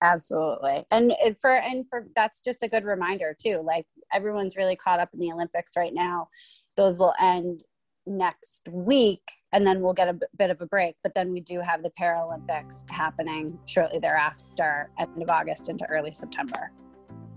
Absolutely. 0.02 0.84
And 0.92 1.14
for, 1.40 1.52
and 1.52 1.88
for, 1.88 2.08
that's 2.16 2.42
just 2.42 2.62
a 2.62 2.68
good 2.68 2.84
reminder 2.84 3.36
too. 3.40 3.62
Like 3.64 3.86
everyone's 4.12 4.58
really 4.58 4.76
caught 4.76 5.00
up 5.00 5.10
in 5.14 5.20
the 5.20 5.32
Olympics 5.32 5.74
right 5.78 5.94
now. 5.94 6.28
Those 6.76 7.00
will 7.00 7.14
end 7.22 7.64
next 8.06 8.68
week 8.70 9.32
and 9.54 9.66
then 9.66 9.82
we'll 9.82 9.94
get 9.94 10.08
a 10.10 10.18
bit 10.38 10.50
of 10.50 10.60
a 10.62 10.66
break 10.66 10.96
but 11.04 11.14
then 11.14 11.32
we 11.32 11.40
do 11.40 11.60
have 11.60 11.84
the 11.84 11.92
paralympics 11.92 12.90
happening 12.90 13.58
shortly 13.66 14.00
thereafter 14.00 14.90
end 15.00 15.22
of 15.22 15.30
august 15.30 15.70
into 15.70 15.86
early 15.90 16.12
september 16.12 16.72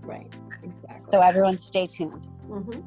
Right. 0.07 0.33
Exactly. 0.63 1.11
So 1.11 1.21
everyone 1.21 1.57
stay 1.57 1.85
tuned. 1.85 2.25
Mhm. 2.47 2.83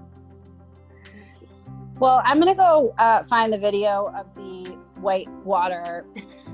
Well, 1.98 2.22
I'm 2.24 2.38
gonna 2.38 2.54
go 2.54 2.94
uh, 2.96 3.22
find 3.24 3.52
the 3.52 3.58
video 3.58 4.10
of 4.16 4.34
the 4.34 4.78
white 5.00 5.28
water 5.44 6.06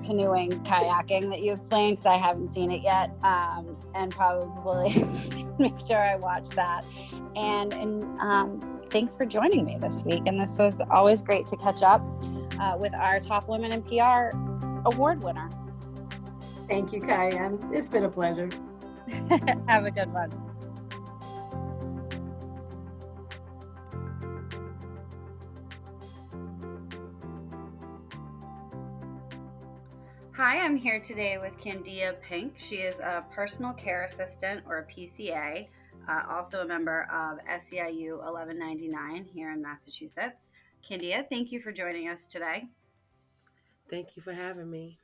canoeing 0.05 0.51
kayaking 0.65 1.31
that 1.31 1.43
you 1.43 1.53
explained 1.53 1.93
because 1.93 2.07
I 2.07 2.17
haven't 2.17 2.49
seen 2.49 2.73
it 2.73 2.83
yet, 2.83 3.13
um, 3.23 3.77
and 3.95 4.11
probably 4.11 4.93
make 5.59 5.79
sure 5.87 5.99
I 5.99 6.17
watch 6.17 6.49
that. 6.51 6.85
And 7.37 7.73
and 7.75 8.03
um, 8.21 8.76
thanks 8.91 9.15
for 9.15 9.27
joining 9.27 9.65
me 9.65 9.77
this 9.79 10.03
week. 10.05 10.23
And 10.27 10.41
this 10.41 10.59
was 10.59 10.81
always 10.91 11.23
great 11.23 11.47
to 11.47 11.57
catch 11.57 11.83
up 11.83 12.03
uh, 12.61 12.77
with 12.79 12.95
our 12.95 13.21
top 13.21 13.49
women 13.49 13.73
in 13.73 13.83
PR 13.83 14.37
award 14.87 15.23
winner. 15.23 15.49
Thank 16.69 16.93
you, 16.93 17.01
Kyan. 17.01 17.59
It's 17.73 17.89
been 17.89 18.05
a 18.05 18.09
pleasure. 18.09 18.49
Have 19.69 19.85
a 19.85 19.91
good 19.91 20.13
one. 20.13 20.31
Hi, 30.37 30.59
I'm 30.59 30.77
here 30.77 31.01
today 31.01 31.39
with 31.39 31.59
Candia 31.59 32.15
Pink. 32.21 32.57
She 32.59 32.77
is 32.77 32.95
a 32.97 33.25
personal 33.35 33.73
care 33.73 34.05
assistant 34.05 34.65
or 34.67 34.79
a 34.79 34.85
PCA, 34.85 35.69
uh, 36.09 36.23
also 36.29 36.61
a 36.61 36.67
member 36.67 37.09
of 37.13 37.39
SEIU 37.63 38.19
1199 38.19 39.25
here 39.25 39.53
in 39.53 39.63
Massachusetts. 39.63 40.47
Candia, 40.89 41.27
thank 41.29 41.51
you 41.51 41.61
for 41.61 41.73
joining 41.73 42.09
us 42.09 42.21
today. 42.31 42.65
Thank 43.91 44.17
you 44.17 44.23
for 44.23 44.33
having 44.33 44.71
me. 44.71 44.99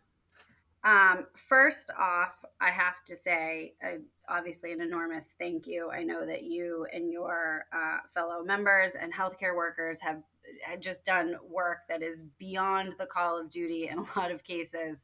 Um, 0.85 1.27
first 1.49 1.91
off, 1.99 2.33
I 2.61 2.71
have 2.71 3.05
to 3.07 3.17
say, 3.17 3.75
uh, 3.85 3.99
obviously, 4.29 4.73
an 4.73 4.81
enormous 4.81 5.27
thank 5.39 5.67
you. 5.67 5.91
I 5.91 6.03
know 6.03 6.27
that 6.27 6.43
you 6.43 6.87
and 6.93 7.13
your 7.13 7.67
uh, 7.73 7.99
fellow 8.15 8.43
members 8.43 8.93
and 9.01 9.13
healthcare 9.15 9.55
workers 9.55 9.99
have 10.01 10.23
had 10.65 10.83
just 10.83 11.05
done 11.05 11.37
work 11.49 11.79
that 11.89 12.03
is 12.03 12.23
beyond 12.39 12.95
the 12.99 13.07
call 13.07 13.41
of 13.41 13.51
duty 13.51 13.89
in 13.89 13.99
a 13.99 14.05
lot 14.19 14.33
of 14.33 14.43
cases 14.43 14.99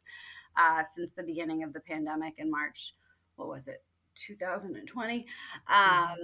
uh, 0.57 0.83
since 0.97 1.12
the 1.17 1.23
beginning 1.23 1.62
of 1.62 1.73
the 1.73 1.81
pandemic 1.81 2.35
in 2.38 2.50
March. 2.50 2.95
What 3.37 3.49
was 3.49 3.69
it? 3.69 3.83
2020. 4.27 5.27
Um, 5.73 6.17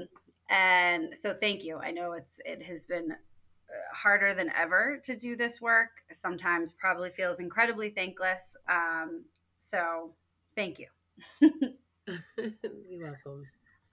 and 0.51 1.15
so, 1.21 1.35
thank 1.41 1.65
you. 1.65 1.79
I 1.79 1.91
know 1.91 2.13
it's 2.13 2.41
it 2.45 2.63
has 2.63 2.85
been 2.85 3.13
uh, 3.13 3.95
harder 3.95 4.35
than 4.35 4.51
ever 4.57 5.01
to 5.05 5.17
do 5.17 5.37
this 5.37 5.61
work. 5.61 5.91
Sometimes 6.21 6.73
probably 6.79 7.11
feels 7.11 7.41
incredibly 7.41 7.91
thankless. 7.91 8.57
Um, 8.69 9.25
so 9.61 10.13
thank 10.55 10.79
you. 10.79 10.87
You're 12.89 13.19
welcome. 13.25 13.47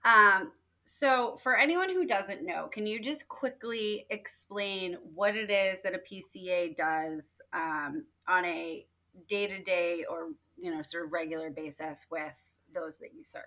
Um, 0.04 0.52
so 0.84 1.38
for 1.42 1.56
anyone 1.56 1.88
who 1.88 2.06
doesn't 2.06 2.44
know, 2.44 2.68
can 2.70 2.86
you 2.86 3.00
just 3.00 3.28
quickly 3.28 4.06
explain 4.10 4.96
what 5.14 5.36
it 5.36 5.50
is 5.50 5.78
that 5.84 5.94
a 5.94 5.98
PCA 5.98 6.76
does 6.76 7.24
um, 7.52 8.04
on 8.28 8.44
a 8.44 8.86
day-to-day 9.28 10.04
or 10.10 10.28
you 10.58 10.74
know 10.74 10.82
sort 10.82 11.04
of 11.04 11.12
regular 11.12 11.50
basis 11.50 12.06
with 12.10 12.32
those 12.74 12.96
that 12.98 13.14
you 13.14 13.22
serve? 13.22 13.42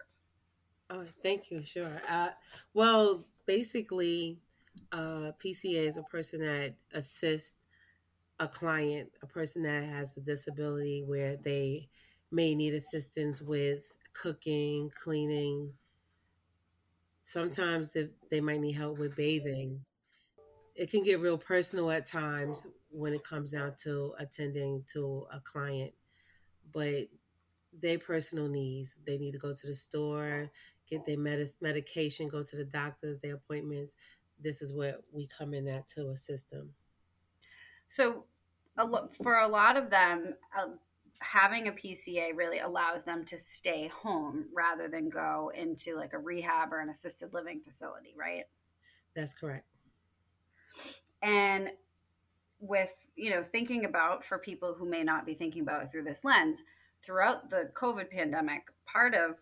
Oh, 0.89 1.05
thank 1.23 1.51
you. 1.51 1.63
Sure. 1.63 2.01
Uh, 2.07 2.29
well, 2.73 3.23
basically, 3.45 4.39
uh, 4.91 5.31
PCA 5.39 5.87
is 5.87 5.97
a 5.97 6.03
person 6.03 6.41
that 6.41 6.75
assists 6.93 7.65
a 8.39 8.47
client, 8.47 9.11
a 9.23 9.27
person 9.27 9.63
that 9.63 9.83
has 9.85 10.17
a 10.17 10.21
disability 10.21 11.03
where 11.05 11.37
they 11.37 11.89
may 12.31 12.55
need 12.55 12.73
assistance 12.73 13.41
with 13.41 13.95
cooking, 14.13 14.91
cleaning. 15.03 15.73
Sometimes 17.23 17.95
if 17.95 18.09
they 18.29 18.39
might 18.41 18.61
need 18.61 18.73
help 18.73 18.97
with 18.99 19.15
bathing. 19.15 19.83
It 20.75 20.91
can 20.91 21.03
get 21.03 21.19
real 21.21 21.37
personal 21.37 21.91
at 21.91 22.05
times 22.05 22.67
when 22.89 23.13
it 23.13 23.23
comes 23.23 23.51
down 23.51 23.75
to 23.83 24.13
attending 24.19 24.83
to 24.93 25.25
a 25.31 25.39
client, 25.41 25.93
but 26.73 27.07
their 27.73 27.99
personal 27.99 28.47
needs, 28.49 28.99
they 29.05 29.17
need 29.17 29.33
to 29.33 29.39
go 29.39 29.53
to 29.53 29.67
the 29.67 29.75
store, 29.75 30.49
get 30.89 31.05
their 31.05 31.17
medis- 31.17 31.61
medication, 31.61 32.27
go 32.27 32.43
to 32.43 32.55
the 32.55 32.65
doctors, 32.65 33.19
their 33.19 33.35
appointments. 33.35 33.95
This 34.39 34.61
is 34.61 34.73
where 34.73 34.97
we 35.11 35.27
come 35.27 35.53
in 35.53 35.67
at 35.67 35.87
to 35.89 36.09
assist 36.09 36.51
them. 36.51 36.73
So, 37.89 38.25
a 38.77 38.85
lo- 38.85 39.09
for 39.23 39.39
a 39.39 39.47
lot 39.47 39.77
of 39.77 39.89
them, 39.89 40.35
uh, 40.57 40.67
having 41.19 41.67
a 41.67 41.71
PCA 41.71 42.35
really 42.35 42.59
allows 42.59 43.03
them 43.03 43.25
to 43.25 43.39
stay 43.39 43.87
home 43.87 44.45
rather 44.53 44.87
than 44.87 45.09
go 45.09 45.51
into 45.55 45.95
like 45.95 46.13
a 46.13 46.17
rehab 46.17 46.73
or 46.73 46.81
an 46.81 46.89
assisted 46.89 47.33
living 47.33 47.61
facility, 47.61 48.13
right? 48.17 48.45
That's 49.15 49.33
correct. 49.33 49.65
And 51.21 51.69
with, 52.59 52.89
you 53.15 53.29
know, 53.29 53.43
thinking 53.51 53.85
about 53.85 54.25
for 54.25 54.37
people 54.37 54.73
who 54.73 54.87
may 54.87 55.03
not 55.03 55.25
be 55.25 55.33
thinking 55.33 55.61
about 55.61 55.83
it 55.83 55.91
through 55.91 56.03
this 56.03 56.23
lens, 56.23 56.59
throughout 57.03 57.49
the 57.49 57.69
COVID 57.73 58.09
pandemic, 58.09 58.63
part 58.85 59.13
of 59.13 59.35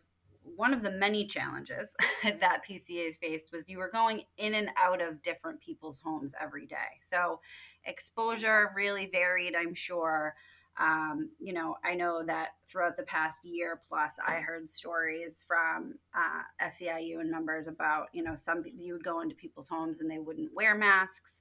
one 0.55 0.73
of 0.73 0.83
the 0.83 0.91
many 0.91 1.25
challenges 1.25 1.89
that 2.23 2.63
PCAs 2.69 3.17
faced 3.19 3.51
was 3.51 3.69
you 3.69 3.77
were 3.77 3.89
going 3.91 4.23
in 4.37 4.55
and 4.55 4.69
out 4.77 5.01
of 5.01 5.21
different 5.23 5.59
people's 5.61 5.99
homes 6.03 6.33
every 6.41 6.65
day. 6.65 6.99
So 7.09 7.39
exposure 7.85 8.71
really 8.75 9.09
varied, 9.11 9.55
I'm 9.55 9.73
sure. 9.73 10.35
Um, 10.79 11.29
you 11.39 11.53
know, 11.53 11.75
I 11.83 11.93
know 11.93 12.23
that 12.25 12.49
throughout 12.69 12.97
the 12.97 13.03
past 13.03 13.45
year 13.45 13.81
plus, 13.87 14.11
I 14.25 14.35
heard 14.35 14.69
stories 14.69 15.43
from 15.47 15.95
uh, 16.15 16.67
SEIU 16.67 17.19
and 17.19 17.29
members 17.29 17.67
about, 17.67 18.07
you 18.11 18.23
know, 18.23 18.35
some 18.35 18.63
you 18.65 18.93
would 18.93 19.03
go 19.03 19.21
into 19.21 19.35
people's 19.35 19.69
homes 19.69 19.99
and 19.99 20.09
they 20.09 20.19
wouldn't 20.19 20.53
wear 20.53 20.75
masks. 20.75 21.39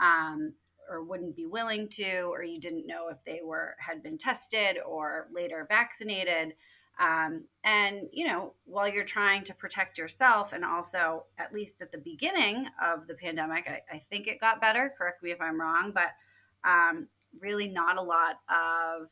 Um, 0.00 0.54
or 0.90 1.04
wouldn't 1.04 1.36
be 1.36 1.46
willing 1.46 1.88
to, 1.88 2.22
or 2.22 2.42
you 2.42 2.60
didn't 2.60 2.86
know 2.86 3.08
if 3.08 3.18
they 3.24 3.40
were 3.42 3.76
had 3.78 4.02
been 4.02 4.18
tested 4.18 4.78
or 4.84 5.28
later 5.32 5.64
vaccinated. 5.68 6.54
Um, 6.98 7.44
and 7.64 8.08
you 8.12 8.26
know, 8.26 8.52
while 8.64 8.88
you're 8.88 9.04
trying 9.04 9.44
to 9.44 9.54
protect 9.54 9.98
yourself, 9.98 10.52
and 10.52 10.64
also 10.64 11.24
at 11.38 11.52
least 11.52 11.74
at 11.80 11.90
the 11.90 11.98
beginning 11.98 12.66
of 12.82 13.06
the 13.06 13.14
pandemic, 13.14 13.64
I, 13.66 13.96
I 13.96 14.02
think 14.10 14.26
it 14.26 14.40
got 14.40 14.60
better. 14.60 14.94
Correct 14.96 15.22
me 15.22 15.30
if 15.30 15.40
I'm 15.40 15.60
wrong, 15.60 15.92
but 15.92 16.10
um, 16.68 17.08
really 17.40 17.68
not 17.68 17.96
a 17.96 18.02
lot 18.02 18.40
of 18.48 19.08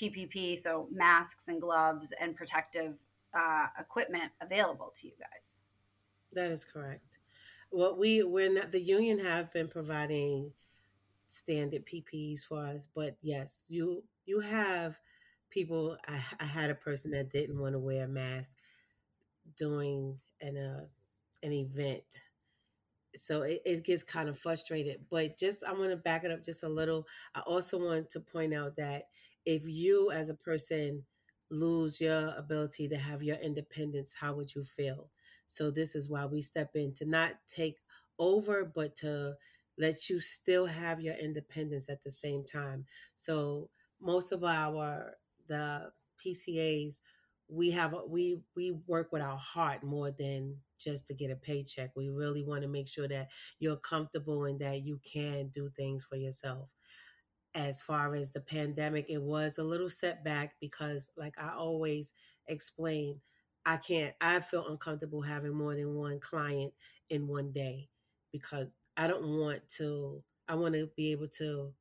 PPE, 0.00 0.62
so 0.62 0.88
masks 0.90 1.44
and 1.48 1.60
gloves 1.60 2.08
and 2.20 2.34
protective 2.34 2.94
uh, 3.34 3.66
equipment 3.78 4.32
available 4.40 4.92
to 5.00 5.06
you 5.06 5.12
guys. 5.18 5.62
That 6.32 6.50
is 6.50 6.64
correct. 6.64 7.18
What 7.70 7.98
we 7.98 8.22
when 8.22 8.58
the 8.70 8.80
union 8.80 9.18
have 9.18 9.52
been 9.52 9.68
providing 9.68 10.52
standard 11.26 11.86
PPEs 11.86 12.40
for 12.40 12.64
us, 12.64 12.88
but 12.94 13.16
yes, 13.20 13.64
you 13.68 14.02
you 14.24 14.40
have 14.40 14.98
people. 15.52 15.98
I, 16.08 16.20
I 16.40 16.46
had 16.46 16.70
a 16.70 16.76
person 16.76 17.12
that 17.12 17.30
didn't 17.32 17.60
want 17.60 17.74
to 17.74 17.80
wear 17.80 18.06
a 18.06 18.08
mask 18.08 18.58
during 19.56 20.18
an 20.40 20.56
uh, 20.56 20.86
an 21.42 21.52
event, 21.52 22.04
so 23.14 23.42
it, 23.42 23.60
it 23.64 23.84
gets 23.84 24.02
kind 24.02 24.28
of 24.28 24.38
frustrated. 24.38 25.02
But 25.10 25.38
just 25.38 25.64
I 25.64 25.72
want 25.72 25.90
to 25.90 25.96
back 25.96 26.24
it 26.24 26.30
up 26.30 26.42
just 26.44 26.62
a 26.62 26.68
little. 26.68 27.06
I 27.34 27.40
also 27.40 27.78
want 27.78 28.10
to 28.10 28.20
point 28.20 28.54
out 28.54 28.76
that 28.76 29.04
if 29.44 29.66
you 29.66 30.10
as 30.10 30.28
a 30.28 30.34
person 30.34 31.04
lose 31.50 32.00
your 32.00 32.34
ability 32.36 32.88
to 32.88 32.96
have 32.96 33.22
your 33.22 33.36
independence, 33.36 34.14
how 34.18 34.34
would 34.34 34.54
you 34.54 34.64
feel? 34.64 35.10
So 35.46 35.70
this 35.70 35.94
is 35.94 36.08
why 36.08 36.24
we 36.24 36.40
step 36.40 36.70
in 36.74 36.94
to 36.94 37.04
not 37.04 37.34
take 37.46 37.76
over, 38.18 38.64
but 38.64 38.94
to 38.96 39.34
let 39.78 40.08
you 40.08 40.20
still 40.20 40.66
have 40.66 41.00
your 41.00 41.14
independence 41.14 41.88
at 41.90 42.02
the 42.02 42.10
same 42.10 42.44
time. 42.44 42.86
So 43.16 43.68
most 44.00 44.32
of 44.32 44.44
our 44.44 45.14
the 45.48 45.92
PCAs 46.18 47.00
we 47.48 47.70
have 47.72 47.94
we 48.08 48.40
we 48.56 48.72
work 48.86 49.12
with 49.12 49.22
our 49.22 49.36
heart 49.36 49.82
more 49.82 50.10
than 50.10 50.56
just 50.78 51.06
to 51.06 51.14
get 51.14 51.30
a 51.30 51.36
paycheck. 51.36 51.90
We 51.96 52.08
really 52.10 52.42
want 52.42 52.62
to 52.62 52.68
make 52.68 52.88
sure 52.88 53.08
that 53.08 53.30
you're 53.58 53.76
comfortable 53.76 54.44
and 54.44 54.58
that 54.60 54.82
you 54.82 55.00
can 55.04 55.48
do 55.48 55.68
things 55.70 56.04
for 56.04 56.16
yourself. 56.16 56.70
As 57.54 57.82
far 57.82 58.14
as 58.14 58.32
the 58.32 58.40
pandemic, 58.40 59.10
it 59.10 59.22
was 59.22 59.58
a 59.58 59.64
little 59.64 59.90
setback 59.90 60.54
because 60.60 61.10
like 61.16 61.38
I 61.38 61.50
always 61.54 62.14
explain, 62.46 63.20
I 63.66 63.76
can't 63.76 64.14
I 64.20 64.40
feel 64.40 64.66
uncomfortable 64.68 65.22
having 65.22 65.54
more 65.54 65.74
than 65.74 65.94
one 65.94 66.18
client 66.20 66.72
in 67.10 67.28
one 67.28 67.52
day 67.52 67.90
because 68.32 68.74
I 68.96 69.06
don't 69.06 69.38
want 69.38 69.68
to, 69.76 70.22
I 70.48 70.54
want 70.54 70.74
to 70.74 70.88
be 70.96 71.12
able 71.12 71.28
to 71.38 71.74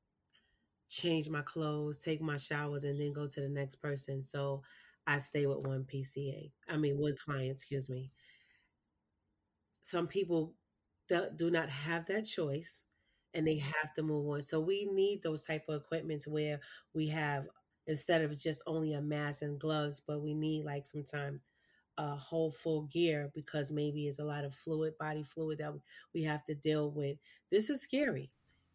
change 0.91 1.30
my 1.30 1.41
clothes, 1.41 1.97
take 1.97 2.21
my 2.21 2.38
showers, 2.38 2.84
and 2.84 2.99
then 2.99 3.13
go 3.13 3.25
to 3.25 3.41
the 3.41 3.49
next 3.49 3.75
person. 3.75 4.21
So 4.21 4.62
I 5.08 5.17
stay 5.19 5.47
with 5.47 5.65
one 5.65 5.86
PCA. 5.86 6.51
I 6.67 6.77
mean, 6.77 6.99
one 6.99 7.15
client, 7.15 7.51
excuse 7.51 7.89
me. 7.89 8.12
Some 9.82 10.08
people 10.08 10.54
do 11.08 11.49
not 11.49 11.69
have 11.69 12.06
that 12.08 12.25
choice 12.25 12.84
and 13.34 13.47
they 13.47 13.56
mm-hmm. 13.56 13.71
have 13.82 13.93
to 13.95 14.04
move 14.04 14.27
on. 14.30 14.41
So 14.41 14.60
we 14.60 14.86
need 14.86 15.23
those 15.23 15.43
type 15.43 15.63
of 15.69 15.82
equipments 15.82 16.27
where 16.27 16.60
we 16.93 17.08
have 17.08 17.47
instead 17.88 18.21
of 18.21 18.38
just 18.38 18.62
only 18.67 18.93
a 18.93 19.01
mask 19.01 19.41
and 19.41 19.60
gloves, 19.60 20.01
but 20.06 20.21
we 20.21 20.34
need 20.34 20.65
like 20.65 20.86
sometimes 20.86 21.43
a 21.97 22.01
uh, 22.01 22.15
whole 22.15 22.51
full 22.51 22.84
gear 22.84 23.32
because 23.34 23.71
maybe 23.71 24.08
it's 24.08 24.19
a 24.19 24.23
lot 24.23 24.45
of 24.45 24.54
fluid, 24.54 24.97
body 24.97 25.23
fluid 25.23 25.58
that 25.58 25.73
we 26.13 26.23
have 26.23 26.43
to 26.45 26.56
deal 26.56 26.91
with. 26.91 27.17
This 27.49 27.69
is 27.69 27.82
scary. 27.82 28.30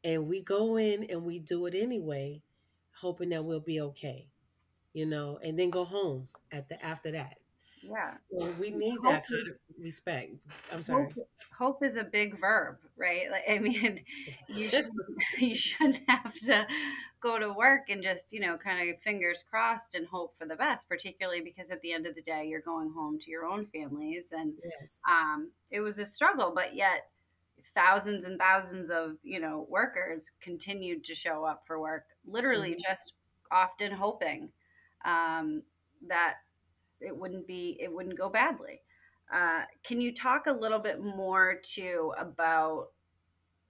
And 0.06 0.28
we 0.28 0.40
go 0.40 0.76
in 0.76 1.02
and 1.10 1.24
we 1.24 1.40
do 1.40 1.66
it 1.66 1.74
anyway, 1.74 2.40
hoping 3.00 3.30
that 3.30 3.44
we'll 3.44 3.58
be 3.58 3.80
okay, 3.80 4.28
you 4.92 5.04
know, 5.04 5.40
and 5.42 5.58
then 5.58 5.68
go 5.68 5.84
home 5.84 6.28
at 6.52 6.68
the 6.68 6.82
after 6.82 7.10
that. 7.10 7.38
Yeah. 7.82 8.14
So 8.38 8.48
we 8.60 8.70
need 8.70 8.98
that 9.02 9.26
kind 9.26 9.48
of 9.48 9.56
respect. 9.80 10.30
I'm 10.72 10.82
sorry. 10.82 11.06
Hope, 11.12 11.28
hope, 11.58 11.82
is 11.82 11.96
a 11.96 12.04
big 12.04 12.40
verb, 12.40 12.76
right? 12.96 13.28
Like, 13.32 13.42
I 13.50 13.58
mean, 13.58 14.04
you 14.48 14.68
should, 14.70 14.90
you 15.40 15.56
shouldn't 15.56 15.98
have 16.06 16.32
to 16.34 16.66
go 17.20 17.40
to 17.40 17.52
work 17.52 17.88
and 17.88 18.00
just, 18.00 18.26
you 18.30 18.38
know, 18.38 18.56
kind 18.56 18.88
of 18.88 19.02
fingers 19.02 19.42
crossed 19.50 19.96
and 19.96 20.06
hope 20.06 20.34
for 20.38 20.46
the 20.46 20.54
best, 20.54 20.88
particularly 20.88 21.40
because 21.40 21.68
at 21.72 21.80
the 21.82 21.92
end 21.92 22.06
of 22.06 22.14
the 22.14 22.22
day, 22.22 22.46
you're 22.46 22.60
going 22.60 22.92
home 22.92 23.18
to 23.18 23.28
your 23.28 23.44
own 23.44 23.66
families. 23.74 24.26
And 24.30 24.52
yes. 24.62 25.00
um, 25.10 25.50
it 25.72 25.80
was 25.80 25.98
a 25.98 26.06
struggle, 26.06 26.52
but 26.54 26.76
yet 26.76 27.08
thousands 27.76 28.24
and 28.24 28.38
thousands 28.38 28.90
of, 28.90 29.16
you 29.22 29.38
know, 29.38 29.66
workers 29.68 30.22
continued 30.40 31.04
to 31.04 31.14
show 31.14 31.44
up 31.44 31.62
for 31.66 31.78
work, 31.78 32.06
literally 32.26 32.70
mm-hmm. 32.70 32.90
just 32.92 33.12
often 33.52 33.92
hoping 33.92 34.48
um, 35.04 35.62
that 36.08 36.34
it 37.00 37.16
wouldn't 37.16 37.46
be 37.46 37.76
it 37.78 37.92
wouldn't 37.92 38.18
go 38.18 38.28
badly. 38.28 38.80
Uh, 39.32 39.62
can 39.84 40.00
you 40.00 40.14
talk 40.14 40.46
a 40.46 40.52
little 40.52 40.78
bit 40.78 41.02
more 41.02 41.60
too 41.62 42.12
about 42.18 42.88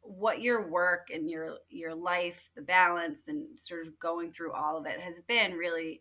what 0.02 0.40
your 0.40 0.68
work 0.68 1.08
and 1.12 1.28
your 1.28 1.56
your 1.68 1.94
life, 1.94 2.38
the 2.54 2.62
balance, 2.62 3.20
and 3.26 3.46
sort 3.58 3.86
of 3.86 3.98
going 3.98 4.32
through 4.32 4.52
all 4.52 4.78
of 4.78 4.86
it 4.86 5.00
has 5.00 5.16
been 5.26 5.52
really? 5.52 6.00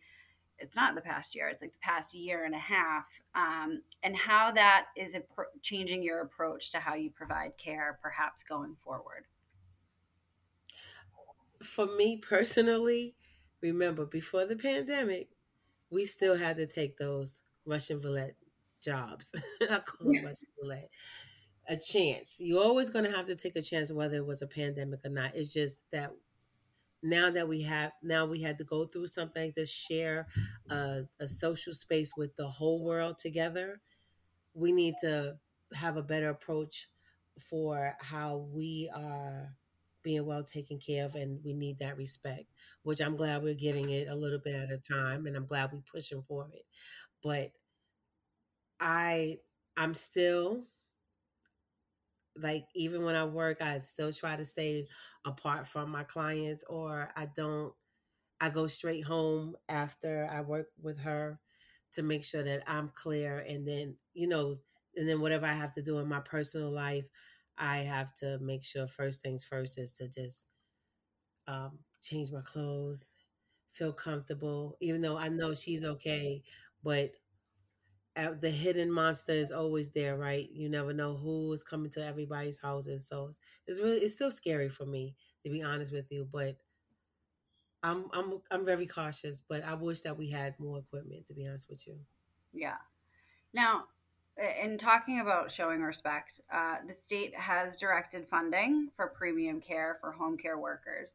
It's 0.60 0.76
not 0.76 0.96
the 0.96 1.02
past 1.02 1.36
year; 1.36 1.48
it's 1.50 1.62
like 1.62 1.74
the 1.74 1.80
past 1.82 2.14
year 2.14 2.46
and 2.46 2.56
a 2.56 2.60
half, 2.60 3.06
um, 3.36 3.82
and 4.04 4.16
how 4.16 4.52
that 4.54 4.86
is 4.96 5.16
pro- 5.34 5.46
changing 5.62 6.02
your 6.04 6.22
approach 6.22 6.72
to 6.72 6.80
how 6.80 6.96
you 6.96 7.10
provide 7.10 7.52
care, 7.58 8.00
perhaps 8.02 8.44
going 8.48 8.76
forward. 8.84 9.26
For 11.64 11.86
me 11.86 12.18
personally, 12.18 13.16
remember 13.62 14.06
before 14.06 14.46
the 14.46 14.56
pandemic, 14.56 15.30
we 15.90 16.06
still 16.06 16.38
had 16.38 16.58
to 16.58 16.68
take 16.68 16.98
those 16.98 17.42
Russian 17.66 18.02
roulette 18.02 18.36
jobs. 18.82 19.34
I 19.62 19.80
call 19.80 20.12
them 20.12 20.24
Russian 20.24 20.50
roulette. 20.62 20.90
A 21.68 21.78
chance. 21.78 22.38
You're 22.40 22.64
always 22.64 22.92
going 22.92 23.06
to 23.06 23.12
have 23.12 23.26
to 23.26 23.36
take 23.36 23.56
a 23.56 23.62
chance, 23.62 23.92
whether 23.92 24.18
it 24.18 24.26
was 24.26 24.44
a 24.44 24.48
pandemic 24.48 25.00
or 25.04 25.10
not. 25.10 25.32
It's 25.36 25.52
just 25.52 25.86
that 25.92 26.12
now 27.06 27.30
that 27.32 27.48
we 27.48 27.62
have, 27.64 27.92
now 28.02 28.26
we 28.26 28.42
had 28.42 28.58
to 28.58 28.64
go 28.64 28.86
through 28.86 29.08
something 29.08 29.44
like 29.46 29.56
this, 29.56 29.72
share 29.72 30.28
a, 30.70 31.04
a 31.20 31.28
social 31.28 31.74
space 31.74 32.14
with 32.18 32.36
the 32.36 32.48
whole 32.48 32.84
world 32.84 33.18
together. 33.20 33.80
We 34.54 34.72
need 34.72 34.96
to 35.02 35.38
have 35.74 35.98
a 35.98 36.04
better 36.04 36.30
approach 36.30 36.88
for 37.40 37.96
how 38.00 38.48
we 38.52 38.90
are 38.96 39.56
being 40.04 40.26
well 40.26 40.44
taken 40.44 40.80
care 40.80 41.06
of 41.06 41.16
and 41.16 41.40
we 41.44 41.54
need 41.54 41.80
that 41.80 41.98
respect 41.98 42.46
which 42.84 43.02
i'm 43.02 43.16
glad 43.16 43.42
we're 43.42 43.56
getting 43.56 43.90
it 43.90 44.08
a 44.08 44.16
little 44.16 44.38
bit 44.38 44.54
at 44.54 44.70
a 44.72 44.78
time 44.78 45.26
and 45.26 45.36
i'm 45.36 45.48
glad 45.48 45.72
we're 45.74 45.82
pushing 45.92 46.22
for 46.22 46.48
it 46.54 46.64
but 47.24 47.52
i 48.80 49.38
i'm 49.78 49.94
still 49.94 50.64
like 52.38 52.66
even 52.76 53.04
when 53.04 53.16
i 53.16 53.24
work 53.26 53.62
i 53.62 53.80
still 53.80 54.12
try 54.12 54.36
to 54.36 54.46
stay 54.46 54.88
apart 55.26 55.68
from 55.68 55.90
my 55.90 56.04
clients 56.04 56.64
or 56.70 57.12
i 57.16 57.26
don't 57.36 57.74
i 58.42 58.50
go 58.50 58.68
straight 58.68 59.04
home 59.06 59.56
after 59.70 60.28
i 60.32 60.42
work 60.42 60.68
with 60.82 61.00
her 61.02 61.40
to 61.92 62.04
make 62.04 62.24
sure 62.26 62.44
that 62.44 62.64
i'm 62.68 62.90
clear 62.90 63.40
and 63.48 63.68
then 63.68 63.96
you 64.14 64.28
know 64.28 64.58
and 64.96 65.08
then 65.08 65.22
whatever 65.22 65.46
i 65.46 65.54
have 65.54 65.74
to 65.74 65.82
do 65.82 66.00
in 66.00 66.08
my 66.08 66.20
personal 66.22 66.72
life 66.72 67.08
I 67.58 67.78
have 67.80 68.14
to 68.16 68.38
make 68.40 68.66
sure 68.66 68.86
first 68.86 69.22
things 69.22 69.46
first 69.46 69.78
is 69.78 69.94
to 69.94 70.10
just 70.10 70.50
um, 71.48 71.80
change 72.02 72.32
my 72.32 72.42
clothes, 72.42 73.14
feel 73.72 73.94
comfortable, 73.94 74.78
even 74.82 75.02
though 75.02 75.18
I 75.18 75.30
know 75.30 75.54
she's 75.54 75.84
okay, 75.84 76.44
but 76.84 77.12
the 78.16 78.50
hidden 78.50 78.92
monster 78.92 79.34
is 79.34 79.52
always 79.52 79.90
there, 79.90 80.18
right? 80.18 80.50
You 80.52 80.70
never 80.70 80.94
know 80.94 81.16
who 81.16 81.52
is 81.52 81.64
coming 81.64 81.92
to 81.92 82.06
everybody's 82.06 82.60
houses. 82.60 83.08
So 83.08 83.28
it's, 83.28 83.40
it's 83.68 83.80
really 83.80 83.98
it's 83.98 84.14
still 84.14 84.32
scary 84.32 84.70
for 84.70 84.86
me 84.86 85.16
to 85.44 85.50
be 85.50 85.62
honest 85.62 85.92
with 85.92 86.12
you, 86.12 86.28
but 86.32 86.56
I'm 87.84 88.06
I'm 88.14 88.42
I'm 88.50 88.66
very 88.66 88.88
cautious, 88.88 89.44
but 89.48 89.64
I 89.64 89.74
wish 89.74 90.02
that 90.02 90.18
we 90.18 90.30
had 90.30 90.60
more 90.60 90.80
equipment 90.80 91.28
to 91.28 91.34
be 91.34 91.46
honest 91.46 91.70
with 91.70 91.86
you. 91.86 91.98
Yeah. 92.54 92.78
Now, 93.54 93.86
in 94.62 94.78
talking 94.78 95.20
about 95.20 95.52
showing 95.52 95.82
respect, 95.82 96.42
uh, 96.52 96.78
the 96.88 96.96
state 97.06 97.36
has 97.36 97.78
directed 97.78 98.28
funding 98.30 98.90
for 98.96 99.08
premium 99.08 99.62
care 99.62 99.98
for 100.02 100.12
home 100.12 100.38
care 100.38 100.58
workers. 100.58 101.10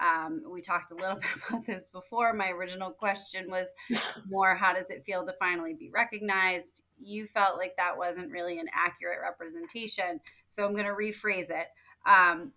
Um, 0.00 0.42
we 0.50 0.60
talked 0.60 0.92
a 0.92 0.94
little 0.94 1.16
bit 1.20 1.24
about 1.48 1.66
this 1.66 1.84
before. 1.92 2.32
My 2.32 2.50
original 2.50 2.90
question 2.90 3.50
was 3.50 3.66
more 4.28 4.54
how 4.54 4.72
does 4.72 4.90
it 4.90 5.04
feel 5.06 5.24
to 5.26 5.34
finally 5.38 5.74
be 5.74 5.90
recognized? 5.90 6.80
You 7.00 7.26
felt 7.34 7.58
like 7.58 7.74
that 7.76 7.96
wasn't 7.96 8.30
really 8.30 8.58
an 8.58 8.66
accurate 8.74 9.18
representation. 9.22 10.20
So 10.48 10.64
I'm 10.64 10.74
going 10.74 10.86
to 10.86 10.92
rephrase 10.92 11.50
it. 11.50 11.66
Um, 12.06 12.52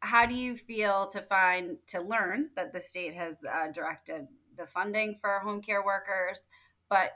how 0.00 0.26
do 0.26 0.34
you 0.34 0.56
feel 0.56 1.08
to 1.08 1.22
find, 1.22 1.76
to 1.88 2.00
learn 2.00 2.50
that 2.54 2.72
the 2.72 2.80
state 2.80 3.14
has 3.14 3.34
uh, 3.52 3.72
directed 3.72 4.28
the 4.56 4.66
funding 4.66 5.18
for 5.20 5.40
home 5.40 5.60
care 5.60 5.84
workers, 5.84 6.38
but 6.88 7.12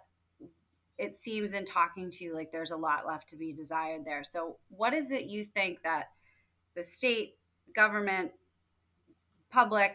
it 0.98 1.16
seems 1.20 1.52
in 1.52 1.64
talking 1.64 2.10
to 2.10 2.24
you 2.24 2.34
like 2.34 2.52
there's 2.52 2.70
a 2.70 2.76
lot 2.76 3.06
left 3.06 3.28
to 3.30 3.36
be 3.36 3.52
desired 3.52 4.04
there. 4.04 4.24
So, 4.24 4.56
what 4.68 4.94
is 4.94 5.10
it 5.10 5.24
you 5.24 5.46
think 5.54 5.78
that 5.82 6.10
the 6.74 6.84
state, 6.84 7.36
government, 7.74 8.32
public, 9.52 9.92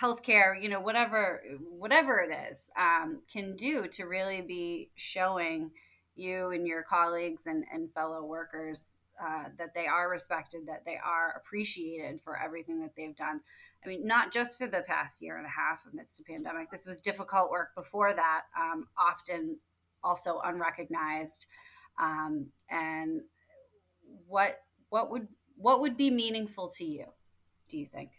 healthcare, 0.00 0.60
you 0.60 0.68
know, 0.68 0.80
whatever 0.80 1.42
whatever 1.70 2.20
it 2.20 2.30
is, 2.50 2.58
um, 2.78 3.20
can 3.32 3.56
do 3.56 3.86
to 3.88 4.04
really 4.04 4.42
be 4.42 4.90
showing 4.94 5.70
you 6.14 6.50
and 6.50 6.66
your 6.66 6.82
colleagues 6.82 7.42
and, 7.46 7.64
and 7.72 7.92
fellow 7.92 8.24
workers 8.24 8.78
uh, 9.22 9.44
that 9.56 9.72
they 9.74 9.86
are 9.86 10.10
respected, 10.10 10.66
that 10.66 10.84
they 10.84 10.98
are 11.02 11.34
appreciated 11.36 12.20
for 12.22 12.38
everything 12.38 12.80
that 12.80 12.92
they've 12.96 13.16
done. 13.16 13.40
I 13.84 13.88
mean, 13.88 14.06
not 14.06 14.32
just 14.32 14.58
for 14.58 14.66
the 14.66 14.82
past 14.86 15.20
year 15.20 15.38
and 15.38 15.46
a 15.46 15.48
half 15.48 15.80
amidst 15.92 16.20
a 16.20 16.22
pandemic. 16.22 16.70
This 16.70 16.86
was 16.86 17.00
difficult 17.00 17.50
work 17.50 17.74
before 17.74 18.12
that, 18.14 18.42
um, 18.58 18.86
often 18.98 19.56
also 20.04 20.40
unrecognized 20.44 21.46
um, 22.00 22.46
and 22.70 23.20
what 24.26 24.60
what 24.88 25.10
would 25.10 25.28
what 25.56 25.80
would 25.80 25.96
be 25.96 26.10
meaningful 26.10 26.68
to 26.68 26.84
you 26.84 27.06
do 27.68 27.78
you 27.78 27.86
think 27.86 28.10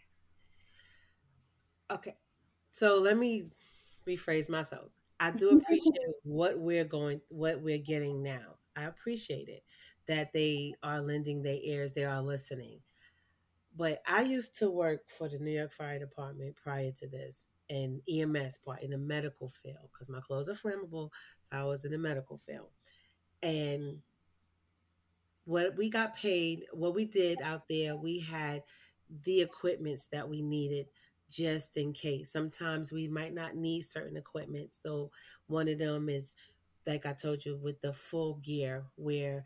okay 1.90 2.14
so 2.70 2.98
let 2.98 3.16
me 3.16 3.46
rephrase 4.06 4.48
myself 4.48 4.90
i 5.20 5.30
do 5.30 5.50
appreciate 5.58 6.14
what 6.22 6.58
we're 6.58 6.84
going 6.84 7.20
what 7.28 7.60
we're 7.60 7.78
getting 7.78 8.22
now 8.22 8.56
i 8.76 8.84
appreciate 8.84 9.48
it 9.48 9.62
that 10.06 10.32
they 10.32 10.74
are 10.82 11.00
lending 11.00 11.42
their 11.42 11.58
ears 11.62 11.92
they 11.92 12.04
are 12.04 12.22
listening 12.22 12.80
but 13.76 14.02
i 14.06 14.22
used 14.22 14.58
to 14.58 14.70
work 14.70 15.00
for 15.08 15.28
the 15.28 15.38
new 15.38 15.52
york 15.52 15.72
fire 15.72 15.98
department 15.98 16.56
prior 16.56 16.90
to 16.92 17.08
this 17.08 17.46
and 17.70 18.02
EMS 18.08 18.58
part 18.58 18.82
in 18.82 18.90
the 18.90 18.98
medical 18.98 19.48
field 19.48 19.88
because 19.92 20.10
my 20.10 20.20
clothes 20.20 20.48
are 20.48 20.54
flammable. 20.54 21.10
So 21.42 21.52
I 21.52 21.64
was 21.64 21.84
in 21.84 21.92
the 21.92 21.98
medical 21.98 22.36
field. 22.36 22.68
And 23.42 23.98
what 25.44 25.76
we 25.76 25.90
got 25.90 26.16
paid, 26.16 26.64
what 26.72 26.94
we 26.94 27.04
did 27.04 27.40
out 27.42 27.68
there, 27.68 27.96
we 27.96 28.20
had 28.20 28.62
the 29.24 29.40
equipments 29.40 30.06
that 30.08 30.28
we 30.28 30.42
needed 30.42 30.86
just 31.30 31.76
in 31.76 31.92
case. 31.92 32.30
Sometimes 32.30 32.92
we 32.92 33.08
might 33.08 33.34
not 33.34 33.56
need 33.56 33.82
certain 33.82 34.16
equipment. 34.16 34.74
So 34.74 35.10
one 35.46 35.68
of 35.68 35.78
them 35.78 36.08
is 36.08 36.34
like 36.86 37.06
I 37.06 37.12
told 37.12 37.44
you 37.44 37.56
with 37.56 37.80
the 37.80 37.92
full 37.92 38.34
gear 38.34 38.84
where 38.96 39.44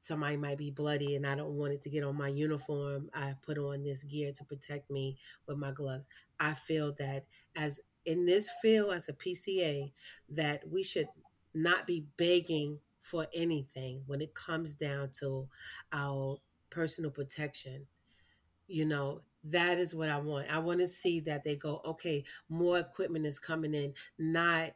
somebody 0.00 0.36
might 0.36 0.58
be 0.58 0.70
bloody 0.70 1.14
and 1.14 1.26
I 1.26 1.34
don't 1.34 1.56
want 1.56 1.72
it 1.72 1.82
to 1.82 1.90
get 1.90 2.02
on 2.02 2.16
my 2.16 2.28
uniform, 2.28 3.08
I 3.14 3.34
put 3.40 3.56
on 3.56 3.84
this 3.84 4.02
gear 4.02 4.32
to 4.32 4.44
protect 4.44 4.90
me 4.90 5.16
with 5.46 5.58
my 5.58 5.70
gloves. 5.70 6.08
I 6.40 6.54
feel 6.54 6.92
that 6.98 7.24
as 7.54 7.80
in 8.04 8.26
this 8.26 8.50
field 8.60 8.92
as 8.92 9.08
a 9.08 9.12
PCA, 9.12 9.92
that 10.30 10.68
we 10.68 10.82
should 10.82 11.08
not 11.54 11.86
be 11.86 12.04
begging 12.16 12.80
for 12.98 13.26
anything 13.34 14.02
when 14.06 14.20
it 14.20 14.34
comes 14.34 14.74
down 14.74 15.10
to 15.20 15.48
our 15.92 16.38
personal 16.70 17.10
protection. 17.10 17.86
You 18.66 18.86
know, 18.86 19.20
that 19.44 19.78
is 19.78 19.94
what 19.94 20.08
I 20.08 20.18
want. 20.18 20.52
I 20.52 20.58
want 20.60 20.80
to 20.80 20.86
see 20.86 21.20
that 21.20 21.44
they 21.44 21.56
go, 21.56 21.80
okay, 21.84 22.24
more 22.48 22.78
equipment 22.78 23.26
is 23.26 23.38
coming 23.38 23.74
in, 23.74 23.94
not 24.18 24.70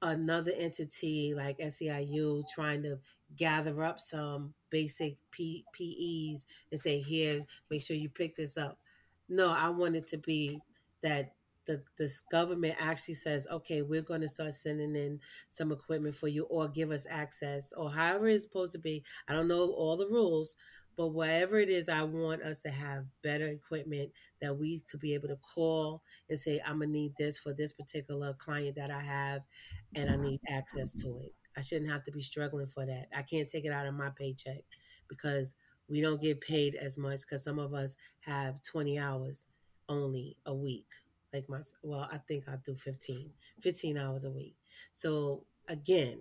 another 0.00 0.50
entity 0.56 1.32
like 1.34 1.58
SEIU 1.58 2.42
trying 2.52 2.82
to 2.82 2.98
gather 3.36 3.84
up 3.84 4.00
some 4.00 4.54
basic 4.70 5.16
P- 5.30 5.64
PEs 5.72 6.46
and 6.70 6.80
say, 6.80 7.00
here, 7.00 7.44
make 7.70 7.82
sure 7.82 7.96
you 7.96 8.08
pick 8.08 8.36
this 8.36 8.56
up. 8.56 8.78
No, 9.28 9.50
I 9.50 9.68
want 9.70 9.96
it 9.96 10.06
to 10.08 10.18
be 10.18 10.60
that 11.02 11.34
the 11.66 11.82
this 11.96 12.20
government 12.20 12.74
actually 12.80 13.14
says, 13.14 13.46
okay, 13.50 13.82
we're 13.82 14.02
going 14.02 14.20
to 14.20 14.28
start 14.28 14.52
sending 14.54 14.96
in 14.96 15.20
some 15.48 15.70
equipment 15.70 16.16
for 16.16 16.26
you, 16.26 16.44
or 16.44 16.68
give 16.68 16.90
us 16.90 17.06
access, 17.08 17.72
or 17.72 17.90
however 17.90 18.26
it's 18.28 18.42
supposed 18.44 18.72
to 18.72 18.78
be. 18.78 19.04
I 19.28 19.32
don't 19.32 19.48
know 19.48 19.70
all 19.70 19.96
the 19.96 20.08
rules, 20.08 20.56
but 20.96 21.08
whatever 21.08 21.58
it 21.58 21.68
is, 21.70 21.88
I 21.88 22.02
want 22.02 22.42
us 22.42 22.60
to 22.60 22.70
have 22.70 23.06
better 23.22 23.46
equipment 23.46 24.10
that 24.40 24.58
we 24.58 24.82
could 24.90 25.00
be 25.00 25.14
able 25.14 25.28
to 25.28 25.38
call 25.54 26.02
and 26.28 26.38
say, 26.38 26.60
I'm 26.64 26.80
gonna 26.80 26.90
need 26.90 27.14
this 27.18 27.38
for 27.38 27.52
this 27.52 27.72
particular 27.72 28.34
client 28.34 28.76
that 28.76 28.90
I 28.90 29.00
have, 29.00 29.42
and 29.94 30.10
I 30.10 30.16
need 30.16 30.40
access 30.48 30.94
to 31.02 31.18
it. 31.22 31.34
I 31.56 31.60
shouldn't 31.60 31.90
have 31.90 32.04
to 32.04 32.12
be 32.12 32.22
struggling 32.22 32.66
for 32.66 32.86
that. 32.86 33.08
I 33.14 33.22
can't 33.22 33.48
take 33.48 33.64
it 33.64 33.72
out 33.72 33.86
of 33.86 33.94
my 33.94 34.10
paycheck 34.10 34.64
because 35.08 35.54
we 35.88 36.00
don't 36.00 36.20
get 36.20 36.40
paid 36.40 36.74
as 36.74 36.96
much 36.96 37.20
because 37.22 37.44
some 37.44 37.58
of 37.58 37.74
us 37.74 37.96
have 38.20 38.62
20 38.62 38.98
hours 38.98 39.48
only 39.88 40.36
a 40.46 40.54
week 40.54 40.86
like 41.32 41.48
my 41.48 41.60
well 41.82 42.08
i 42.12 42.18
think 42.18 42.44
i 42.48 42.56
do 42.64 42.74
15 42.74 43.30
15 43.60 43.98
hours 43.98 44.24
a 44.24 44.30
week 44.30 44.54
so 44.92 45.44
again 45.68 46.18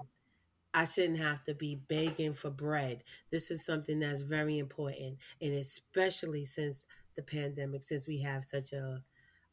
i 0.73 0.85
shouldn't 0.85 1.19
have 1.19 1.43
to 1.43 1.53
be 1.53 1.75
begging 1.75 2.33
for 2.33 2.49
bread. 2.49 3.03
This 3.31 3.51
is 3.51 3.65
something 3.65 3.99
that's 3.99 4.21
very 4.21 4.57
important 4.57 5.17
and 5.41 5.53
especially 5.53 6.45
since 6.45 6.87
the 7.15 7.23
pandemic 7.23 7.83
since 7.83 8.07
we 8.07 8.19
have 8.21 8.45
such 8.45 8.73
a 8.73 9.03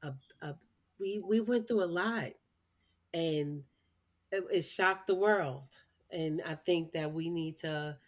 a, 0.02 0.14
a 0.42 0.54
we 0.98 1.18
we 1.20 1.40
went 1.40 1.68
through 1.68 1.84
a 1.84 1.86
lot 1.86 2.30
and 3.14 3.64
it, 4.32 4.44
it 4.52 4.62
shocked 4.62 5.06
the 5.08 5.14
world. 5.14 5.82
And 6.10 6.42
i 6.46 6.54
think 6.54 6.92
that 6.92 7.12
we 7.12 7.30
need 7.30 7.58
to 7.58 7.98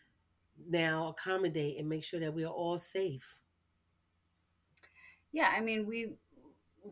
now 0.69 1.09
accommodate 1.09 1.79
and 1.79 1.89
make 1.89 2.05
sure 2.05 2.21
that 2.21 2.35
we 2.35 2.45
are 2.45 2.53
all 2.53 2.79
safe. 2.79 3.41
Yeah 5.33 5.53
i 5.55 5.61
mean 5.61 5.87
we 5.87 6.15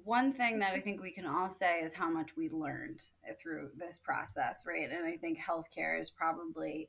one 0.04 0.32
thing 0.32 0.58
that 0.58 0.74
I 0.74 0.80
think 0.80 1.00
we 1.00 1.10
can 1.10 1.26
all 1.26 1.54
say 1.58 1.80
is 1.80 1.92
how 1.94 2.10
much 2.10 2.36
we 2.36 2.50
learned 2.50 3.00
through 3.40 3.70
this 3.76 3.98
process, 3.98 4.64
right? 4.66 4.88
And 4.90 5.06
I 5.06 5.16
think 5.16 5.38
healthcare 5.38 6.00
is 6.00 6.10
probably 6.10 6.88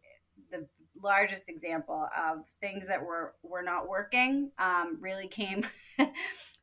the 0.52 0.66
largest 1.02 1.44
example 1.48 2.08
of 2.18 2.40
things 2.62 2.86
that 2.88 3.02
were 3.02 3.36
were 3.44 3.62
not 3.62 3.88
working 3.88 4.52
um, 4.60 4.98
really 5.00 5.28
came 5.28 5.66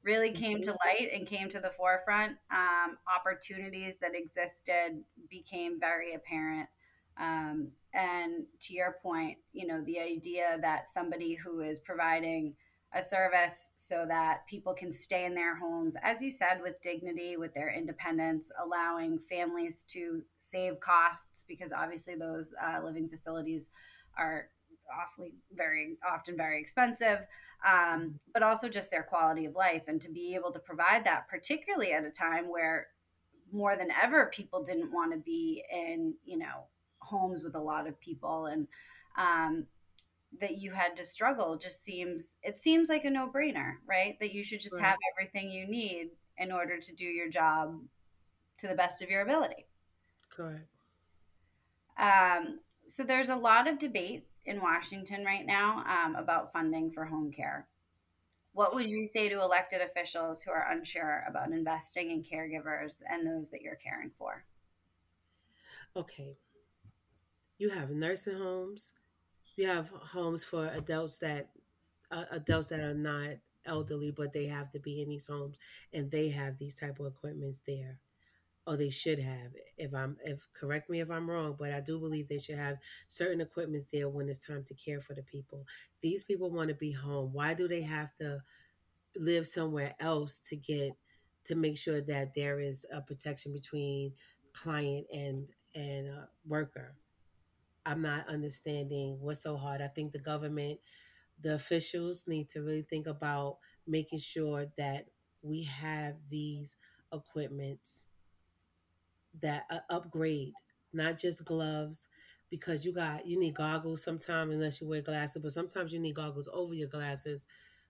really 0.05 0.33
came 0.33 0.63
to 0.63 0.71
light 0.71 1.11
and 1.13 1.27
came 1.27 1.51
to 1.51 1.61
the 1.61 1.73
forefront. 1.77 2.37
Um, 2.51 2.99
opportunities 3.15 3.95
that 4.01 4.13
existed 4.15 5.03
became 5.31 5.81
very 5.81 6.15
apparent. 6.15 6.69
Um, 7.19 7.69
and 7.95 8.45
to 8.63 8.75
your 8.75 8.97
point, 9.03 9.39
you 9.53 9.67
know, 9.67 9.83
the 9.83 9.99
idea 9.99 10.59
that 10.61 10.87
somebody 10.93 11.35
who 11.35 11.61
is 11.61 11.79
providing 11.79 12.55
a 12.97 13.03
service 13.03 13.69
so 13.75 14.05
that 14.09 14.47
people 14.49 14.75
can 14.75 14.93
stay 14.93 15.25
in 15.25 15.35
their 15.35 15.55
homes, 15.57 15.95
as 16.03 16.23
you 16.23 16.31
said, 16.31 16.61
with 16.63 16.81
dignity, 16.83 17.37
with 17.37 17.55
their 17.55 17.73
independence, 17.73 18.47
allowing 18.65 19.19
families 19.29 19.85
to 19.93 20.23
save 20.41 20.81
costs 20.81 21.27
because 21.47 21.73
obviously 21.73 22.15
those 22.15 22.53
uh, 22.65 22.81
living 22.85 23.09
facilities 23.09 23.65
are 24.19 24.49
awfully 24.91 25.35
very 25.53 25.97
often 26.09 26.37
very 26.37 26.61
expensive 26.61 27.21
um, 27.65 28.19
but 28.33 28.43
also 28.43 28.69
just 28.69 28.91
their 28.91 29.03
quality 29.03 29.47
of 29.47 29.55
life. 29.55 29.83
And 29.89 30.01
to 30.03 30.11
be 30.11 30.35
able 30.35 30.53
to 30.53 30.59
provide 30.59 31.05
that 31.05 31.29
particularly 31.29 31.93
at 31.93 32.05
a 32.05 32.11
time 32.11 32.51
where 32.51 32.89
more 33.53 33.77
than 33.77 33.89
ever 34.03 34.31
people 34.35 34.65
didn't 34.65 34.93
want 34.93 35.13
to 35.13 35.19
be 35.19 35.63
in 35.73 36.15
you 36.25 36.37
know 36.37 36.65
homes 36.99 37.45
with 37.45 37.55
a 37.55 37.61
lot 37.61 37.87
of 37.87 37.99
people 38.01 38.47
and 38.47 38.67
um, 39.17 39.65
that 40.41 40.59
you 40.59 40.73
had 40.73 40.97
to 40.97 41.05
struggle 41.05 41.57
just 41.57 41.85
seems 41.85 42.23
it 42.43 42.61
seems 42.63 42.89
like 42.89 43.05
a 43.05 43.11
no-brainer 43.11 43.75
right? 43.87 44.17
That 44.21 44.33
you 44.33 44.45
should 44.45 44.61
just 44.61 44.75
right. 44.75 44.85
have 44.85 44.99
everything 45.13 45.51
you 45.51 45.67
need 45.67 46.11
in 46.39 46.53
order 46.53 46.79
to 46.79 46.95
do 46.95 47.05
your 47.05 47.29
job 47.29 47.81
to 48.59 48.69
the 48.69 48.75
best 48.75 49.03
of 49.03 49.11
your 49.11 49.23
ability. 49.23 49.67
Correct. 50.31 50.69
Um, 51.99 52.61
so 52.87 53.03
there's 53.03 53.31
a 53.31 53.37
lot 53.37 53.69
of 53.69 53.79
debate 53.79 54.27
in 54.45 54.61
washington 54.61 55.25
right 55.25 55.45
now 55.45 55.83
um, 55.89 56.15
about 56.15 56.53
funding 56.53 56.91
for 56.91 57.05
home 57.05 57.33
care. 57.33 57.67
What 58.53 58.75
would 58.75 58.87
you 58.87 59.07
say 59.07 59.29
to 59.29 59.43
elected 59.43 59.83
officials 59.83 60.41
who 60.41 60.51
are 60.51 60.71
unsure 60.71 61.25
about 61.29 61.51
investing 61.51 62.11
in 62.11 62.23
caregivers 62.23 62.93
and 63.11 63.27
those 63.27 63.51
that 63.51 63.61
you're 63.61 63.77
caring 63.77 64.11
for? 64.19 64.45
Okay. 65.95 66.37
You 67.59 67.71
have 67.71 67.91
nursing 67.91 68.39
homes 68.39 68.95
you 69.57 69.67
have 69.67 69.89
homes 69.91 70.45
for 70.45 70.69
adults 70.69 71.19
that 71.19 71.51
uh, 72.11 72.25
adults 72.31 72.69
that 72.69 72.81
are 72.81 72.95
not 72.95 73.31
elderly 73.67 74.13
but 74.13 74.33
they 74.33 74.47
have 74.47 74.71
to 74.71 74.79
be 74.79 75.03
in 75.03 75.09
these 75.09 75.27
homes 75.27 75.59
and 75.93 76.11
they 76.11 76.29
have 76.31 76.59
these 76.59 76.75
type 76.75 77.01
of 77.01 77.07
equipments 77.07 77.61
there. 77.67 77.99
Or 78.67 78.77
they 78.77 78.91
should 78.91 79.19
have 79.21 79.53
if 79.79 79.95
i'm 79.95 80.17
if 80.25 80.47
correct 80.53 80.91
me 80.91 81.01
if 81.01 81.11
i'm 81.11 81.31
wrong 81.31 81.57
but 81.59 81.73
i 81.73 81.81
do 81.81 81.99
believe 82.01 82.29
they 82.29 82.39
should 82.39 82.57
have 82.59 82.79
certain 83.09 83.41
equipments 83.41 83.87
there 83.93 84.09
when 84.09 84.29
it's 84.29 84.47
time 84.47 84.65
to 84.65 84.75
care 84.75 85.01
for 85.01 85.15
the 85.15 85.23
people. 85.23 85.67
These 86.03 86.25
people 86.25 86.51
want 86.51 86.69
to 86.71 86.75
be 86.75 86.93
home. 86.93 87.33
Why 87.33 87.55
do 87.55 87.69
they 87.69 87.83
have 87.83 88.15
to 88.17 88.43
live 89.17 89.47
somewhere 89.47 89.95
else 90.01 90.41
to 90.41 90.57
get 90.57 90.93
to 91.45 91.55
make 91.55 91.79
sure 91.79 92.01
that 92.01 92.35
there 92.35 92.59
is 92.59 92.85
a 92.93 93.01
protection 93.01 93.53
between 93.53 94.13
client 94.53 95.07
and 95.13 95.49
and 95.75 96.09
uh, 96.09 96.27
worker 96.47 96.95
I'm 97.87 98.03
not 98.03 98.29
understanding 98.29 99.19
what's 99.21 99.43
so 99.43 99.57
hard. 99.57 99.81
I 99.81 99.89
think 99.89 100.13
the 100.13 100.19
government, 100.19 100.81
the 101.41 101.55
officials 101.55 102.27
need 102.27 102.49
to 102.51 102.63
really 102.63 102.83
think 102.83 103.07
about 103.07 103.59
making 103.87 104.19
sure 104.21 104.67
that 104.77 105.07
we 105.43 105.65
have 105.65 106.17
these 106.31 106.77
equipments 107.13 108.07
that 109.43 109.65
uh, 109.71 109.81
upgrade, 109.91 110.55
not 110.93 111.19
just 111.19 111.45
gloves, 111.45 112.09
because 112.51 112.85
you 112.85 112.93
got 112.93 113.27
you 113.27 113.39
need 113.39 113.55
goggles 113.55 114.03
sometimes 114.03 114.53
unless 114.53 114.81
you 114.81 114.89
wear 114.89 115.03
glasses, 115.03 115.43
but 115.43 115.53
sometimes 115.53 115.93
you 115.93 115.99
need 116.01 116.15
goggles 116.15 116.49
over 116.53 116.75
your 116.75 116.89
glasses 116.89 117.47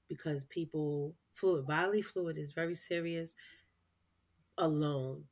because 0.09 0.45
people 0.45 1.15
fluid 1.33 1.67
bodily 1.67 2.03
fluid 2.03 2.39
is 2.39 2.53
very 2.53 2.75
serious 2.75 3.35
alone. 4.59 5.25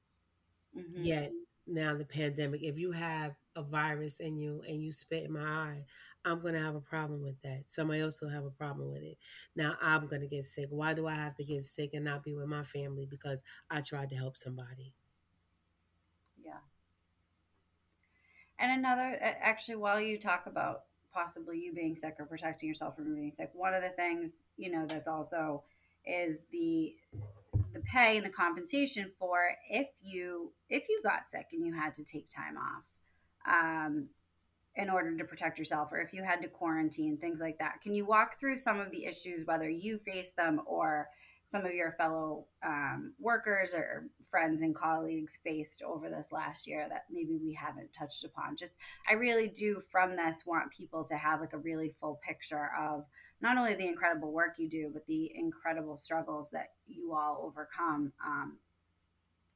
Mm-hmm. 0.77 1.03
Yet 1.05 1.33
now 1.67 1.95
the 1.97 2.05
pandemic, 2.05 2.63
if 2.63 2.79
you 2.79 2.93
have 2.93 3.35
a 3.57 3.63
virus 3.63 4.21
in 4.21 4.37
you 4.39 4.63
and 4.67 4.83
you 4.83 4.93
spit 4.93 5.25
in 5.25 5.33
my 5.33 5.43
eye, 5.43 5.85
I'm 6.25 6.41
going 6.41 6.55
to 6.55 6.61
have 6.61 6.75
a 6.75 6.81
problem 6.81 7.23
with 7.23 7.41
that. 7.43 7.65
Somebody 7.67 8.01
else 8.01 8.21
will 8.21 8.31
have 8.31 8.45
a 8.45 8.51
problem 8.51 8.91
with 8.91 9.03
it. 9.03 9.19
Now 9.55 9.77
I'm 9.81 10.07
going 10.07 10.23
to 10.23 10.27
get 10.27 10.45
sick. 10.45 10.69
Why 10.71 10.95
do 10.95 11.07
I 11.07 11.15
have 11.15 11.37
to 11.37 11.45
get 11.45 11.63
sick 11.63 11.95
and 11.95 12.05
not 12.05 12.25
be 12.25 12.35
with 12.35 12.47
my 12.47 12.63
family 12.63 13.07
because 13.09 13.45
I 13.71 13.83
tried 13.83 14.11
to 14.11 14.17
help 14.17 14.37
somebody? 14.37 14.95
Yeah. 16.45 16.53
And 18.59 18.73
another, 18.73 19.19
actually, 19.21 19.77
while 19.77 20.01
you 20.01 20.19
talk 20.19 20.45
about 20.47 20.85
possibly 21.13 21.59
you 21.59 21.75
being 21.75 21.97
sick 22.01 22.17
or 22.19 22.27
protecting 22.27 22.69
yourself 22.69 22.97
from 22.97 23.15
being 23.15 23.33
sick, 23.37 23.51
one 23.53 23.75
of 23.75 23.83
the 23.83 23.91
things, 23.91 24.33
you 24.57 24.71
know, 24.71 24.87
that's 24.87 25.09
also 25.09 25.63
is 26.07 26.41
the 26.53 26.95
the 27.73 27.81
pay 27.81 28.17
and 28.17 28.27
the 28.27 28.31
compensation 28.31 29.11
for 29.19 29.49
if 29.71 29.89
you 30.03 30.53
if 30.69 30.89
you 30.89 31.01
got 31.03 31.23
sick 31.31 31.47
and 31.53 31.65
you 31.67 31.73
had 31.73 31.95
to 31.95 32.05
take 32.05 32.29
time 32.31 32.57
off 32.57 32.83
um, 33.47 34.09
in 34.77 34.91
order 34.91 35.17
to 35.17 35.25
protect 35.25 35.59
yourself 35.59 35.89
or 35.93 36.01
if 36.01 36.13
you 36.13 36.23
had 36.23 36.43
to 36.43 36.49
quarantine, 36.49 37.17
things 37.17 37.41
like 37.41 37.59
that. 37.59 37.81
Can 37.83 37.95
you 37.95 38.05
walk 38.05 38.41
through 38.41 38.59
some 38.59 38.81
of 38.81 38.91
the 38.91 39.05
issues, 39.05 39.47
whether 39.47 39.69
you 39.69 39.99
face 39.99 40.31
them 40.37 40.61
or 40.67 41.09
some 41.51 41.65
of 41.65 41.75
your 41.75 41.93
fellow 41.93 42.47
um, 42.67 43.13
workers 43.21 43.73
or 43.75 44.09
friends 44.31 44.63
and 44.63 44.75
colleagues 44.75 45.39
faced 45.45 45.83
over 45.83 46.11
this 46.11 46.33
last 46.33 46.67
year 46.67 46.87
that 46.89 47.05
maybe 47.09 47.39
we 47.41 47.53
haven't 47.55 47.91
touched 47.97 48.25
upon? 48.25 48.57
Just, 48.57 48.73
I 49.09 49.13
really 49.13 49.49
do 49.49 49.81
from 49.93 50.17
this 50.17 50.45
want 50.45 50.73
people 50.73 51.05
to 51.05 51.17
have 51.17 51.41
like 51.41 51.53
a 51.53 51.59
really 51.59 51.95
full 52.01 52.19
picture 52.27 52.71
of 52.77 53.05
not 53.41 53.59
only 53.59 53.75
the 53.75 53.87
incredible 53.87 54.33
work 54.33 54.55
you 54.57 54.69
do, 54.69 54.91
but 54.93 55.07
the 55.07 55.31
incredible 55.37 55.97
struggles 55.97 56.49
that 56.51 56.71
you 56.89 57.15
all 57.15 57.45
overcome 57.47 58.13
um, 58.27 58.57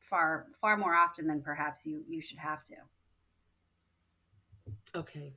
far 0.08 0.46
far 0.60 0.76
more 0.76 0.94
often 0.94 1.26
than 1.26 1.42
perhaps 1.42 1.84
you 1.84 2.02
you 2.08 2.20
should 2.20 2.38
have 2.38 2.62
to. 2.64 2.74
Okay. 4.94 5.34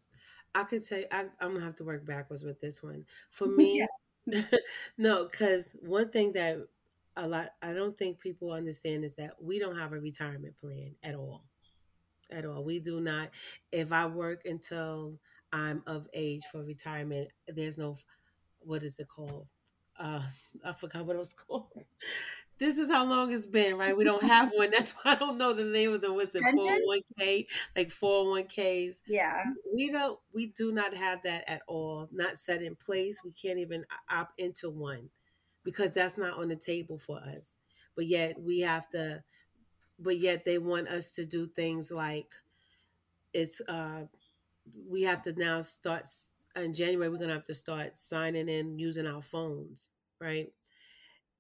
I 0.54 0.63
could 0.63 0.86
tell 0.86 1.00
you, 1.00 1.06
I, 1.12 1.22
am 1.39 1.54
gonna 1.54 1.62
have 1.62 1.78
to 1.78 1.84
work 1.84 2.06
backwards 2.06 2.44
with 2.44 2.60
this 2.60 2.84
one. 2.84 3.06
For 3.32 3.48
me, 3.58 3.86
no, 4.98 5.26
because 5.26 5.76
one 5.82 6.10
thing 6.10 6.34
that 6.34 6.58
a 7.15 7.28
lot 7.28 7.50
I 7.62 7.74
don't 7.74 7.98
think 7.98 8.20
people 8.20 8.52
understand 8.52 9.04
is 9.04 9.15
that 9.15 9.41
we 9.41 9.60
don't 9.60 9.78
have 9.78 9.94
a 9.94 10.00
retirement 10.00 10.56
plan 10.58 10.96
at 11.04 11.15
all. 11.15 11.44
At 12.32 12.46
all. 12.46 12.63
We 12.63 12.80
do 12.80 13.02
not. 13.02 13.32
If 13.72 13.91
I 13.91 14.06
work 14.06 14.44
until 14.46 15.20
I'm 15.52 15.84
of 15.86 16.08
age 16.13 16.44
for 16.52 16.63
retirement, 16.63 17.32
there's 17.48 17.78
no 17.78 17.98
what 18.60 18.84
is 18.84 19.00
it 19.00 19.08
called? 19.08 19.48
Uh, 20.02 20.22
I 20.66 20.74
forgot 20.74 21.06
what 21.06 21.16
it 21.16 21.20
was 21.20 21.34
called 21.34 21.68
this 22.60 22.78
is 22.78 22.92
how 22.92 23.06
long 23.06 23.32
it's 23.34 23.48
been, 23.48 23.78
right? 23.78 23.98
We 23.98 24.04
don't 24.04 24.24
have 24.24 24.52
one. 24.54 24.70
That's 24.78 24.94
why 24.94 25.14
I 25.14 25.16
don't 25.16 25.38
know 25.38 25.54
the 25.54 25.64
name 25.64 25.94
of 25.94 26.02
the 26.02 26.14
what's 26.14 26.36
it, 26.36 26.44
401k, 26.44 27.48
like 27.76 27.90
401ks. 27.90 29.02
Yeah. 29.08 29.44
We 29.74 29.92
don't 29.92 30.20
we 30.34 30.48
do 30.48 30.72
not 30.72 30.94
have 30.94 31.24
that 31.24 31.50
at 31.50 31.64
all, 31.68 32.08
not 32.12 32.38
set 32.38 32.62
in 32.62 32.76
place. 32.76 33.24
We 33.26 33.32
can't 33.32 33.60
even 33.60 33.86
opt 34.12 34.40
into 34.40 34.70
one 34.70 35.10
because 35.64 35.94
that's 35.94 36.18
not 36.20 36.38
on 36.38 36.50
the 36.50 36.56
table 36.56 37.00
for 37.00 37.20
us. 37.20 37.58
but 37.96 38.08
yet 38.08 38.40
we 38.42 38.62
have 38.62 38.90
to 38.92 39.24
but 40.00 40.20
yet 40.20 40.46
they 40.46 40.58
want 40.58 40.88
us 40.88 41.14
to 41.14 41.26
do 41.26 41.48
things 41.48 41.92
like 41.92 42.34
it's 43.34 43.62
uh 43.68 44.04
we 44.90 45.04
have 45.04 45.22
to 45.24 45.34
now 45.34 45.62
start 45.62 46.08
in 46.56 46.74
January 46.74 47.10
we're 47.10 47.18
going 47.18 47.30
to 47.30 47.36
have 47.36 47.46
to 47.46 47.54
start 47.54 47.98
signing 47.98 48.50
in 48.50 48.80
using 48.80 49.08
our 49.08 49.22
phones, 49.22 49.94
right? 50.20 50.48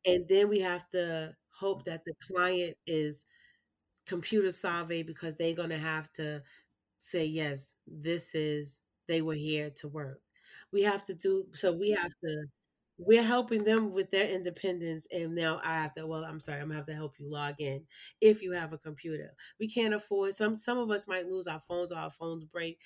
And 0.05 0.27
then 0.27 0.49
we 0.49 0.59
have 0.61 0.89
to 0.91 1.35
hope 1.59 1.85
that 1.85 2.05
the 2.05 2.13
client 2.31 2.75
is 2.87 3.25
computer 4.07 4.51
savvy 4.51 5.03
because 5.03 5.35
they're 5.35 5.55
going 5.55 5.69
to 5.69 5.77
have 5.77 6.11
to 6.13 6.43
say 6.99 7.25
yes, 7.25 7.75
this 7.87 8.35
is 8.35 8.81
they 9.07 9.21
were 9.21 9.35
here 9.35 9.71
to 9.77 9.87
work. 9.89 10.21
We 10.71 10.83
have 10.83 11.05
to 11.07 11.15
do 11.15 11.47
so 11.53 11.71
we 11.73 11.91
have 11.91 12.11
to 12.25 12.45
we're 12.97 13.23
helping 13.23 13.63
them 13.63 13.93
with 13.93 14.11
their 14.11 14.27
independence 14.27 15.07
and 15.11 15.33
now 15.35 15.59
i 15.65 15.73
have 15.75 15.93
to 15.95 16.05
well 16.05 16.23
i'm 16.23 16.39
sorry 16.39 16.59
i'm 16.61 16.67
gonna 16.67 16.75
have 16.75 16.85
to 16.85 16.93
help 16.93 17.13
you 17.19 17.29
log 17.31 17.55
in 17.59 17.83
if 18.21 18.43
you 18.43 18.51
have 18.51 18.73
a 18.73 18.77
computer 18.77 19.33
we 19.59 19.67
can't 19.67 19.93
afford 19.93 20.33
some 20.33 20.57
some 20.57 20.77
of 20.77 20.91
us 20.91 21.07
might 21.07 21.27
lose 21.27 21.47
our 21.47 21.59
phones 21.59 21.91
or 21.91 21.97
our 21.97 22.11
phones 22.11 22.43
break 22.45 22.79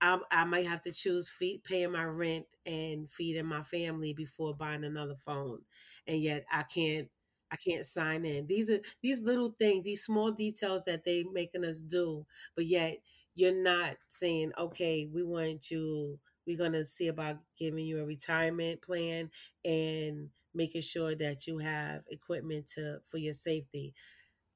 I, 0.00 0.18
I 0.30 0.44
might 0.44 0.66
have 0.66 0.80
to 0.82 0.92
choose 0.92 1.28
feed, 1.28 1.64
paying 1.64 1.92
my 1.92 2.04
rent 2.04 2.46
and 2.66 3.10
feeding 3.10 3.46
my 3.46 3.62
family 3.62 4.12
before 4.12 4.54
buying 4.54 4.84
another 4.84 5.14
phone 5.14 5.60
and 6.06 6.20
yet 6.20 6.44
i 6.52 6.62
can't 6.62 7.08
i 7.50 7.56
can't 7.56 7.84
sign 7.84 8.24
in 8.24 8.46
these 8.46 8.70
are 8.70 8.80
these 9.02 9.22
little 9.22 9.54
things 9.58 9.84
these 9.84 10.04
small 10.04 10.30
details 10.30 10.82
that 10.82 11.04
they 11.04 11.24
making 11.32 11.64
us 11.64 11.80
do 11.80 12.24
but 12.54 12.66
yet 12.66 12.98
you're 13.34 13.54
not 13.62 13.96
saying 14.08 14.52
okay 14.58 15.08
we 15.12 15.22
want 15.22 15.70
you 15.70 16.18
we're 16.46 16.56
going 16.58 16.72
to 16.72 16.84
see 16.84 17.08
about 17.08 17.36
giving 17.58 17.86
you 17.86 18.00
a 18.00 18.04
retirement 18.04 18.80
plan 18.82 19.30
and 19.64 20.28
making 20.54 20.80
sure 20.80 21.14
that 21.14 21.46
you 21.46 21.58
have 21.58 22.02
equipment 22.10 22.66
to 22.66 22.98
for 23.06 23.18
your 23.18 23.34
safety. 23.34 23.94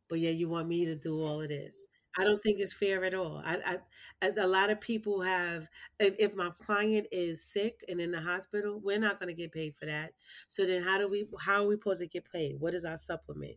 But 0.09 0.21
yeah, 0.21 0.31
you 0.31 0.49
want 0.49 0.69
me 0.69 0.85
to 0.87 0.97
do 0.97 1.23
all 1.23 1.41
of 1.43 1.49
this. 1.49 1.89
I 2.17 2.23
don't 2.25 2.43
think 2.43 2.61
it's 2.61 2.73
fair 2.73 3.05
at 3.05 3.15
all. 3.15 3.43
I, 3.45 3.79
I 4.23 4.31
a 4.37 4.47
lot 4.47 4.71
of 4.71 4.81
people 4.81 5.23
have. 5.23 5.69
If, 5.99 6.15
if 6.19 6.37
my 6.37 6.51
client 6.61 7.09
is 7.11 7.43
sick 7.43 7.85
and 7.89 8.01
in 8.01 8.13
the 8.13 8.21
hospital, 8.21 8.81
we're 8.83 9.01
not 9.01 9.19
going 9.19 9.29
to 9.29 9.35
get 9.35 9.53
paid 9.53 9.75
for 9.75 9.87
that. 9.87 10.13
So 10.47 10.65
then, 10.65 10.83
how 10.83 10.99
do 10.99 11.09
we? 11.09 11.27
How 11.41 11.65
are 11.65 11.67
we 11.69 11.75
supposed 11.75 12.01
to 12.03 12.07
get 12.07 12.31
paid? 12.31 12.61
What 12.61 12.75
is 12.75 12.85
our 12.85 12.99
supplement? 12.99 13.57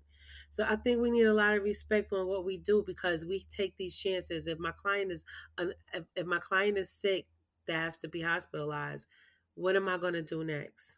So 0.49 0.65
I 0.67 0.75
think 0.75 1.01
we 1.01 1.11
need 1.11 1.25
a 1.25 1.33
lot 1.33 1.55
of 1.55 1.63
respect 1.63 2.11
on 2.13 2.25
what 2.27 2.45
we 2.45 2.57
do 2.57 2.83
because 2.85 3.25
we 3.25 3.45
take 3.49 3.77
these 3.77 3.95
chances. 3.95 4.47
If 4.47 4.57
my 4.59 4.71
client 4.71 5.11
is, 5.11 5.23
if, 6.15 6.25
my 6.25 6.39
client 6.39 6.77
is 6.77 6.89
sick 6.89 7.27
that 7.67 7.73
has 7.75 7.97
to 7.99 8.07
be 8.07 8.21
hospitalized. 8.21 9.07
What 9.55 9.75
am 9.75 9.87
I 9.89 9.97
going 9.97 10.13
to 10.13 10.21
do 10.21 10.43
next? 10.43 10.97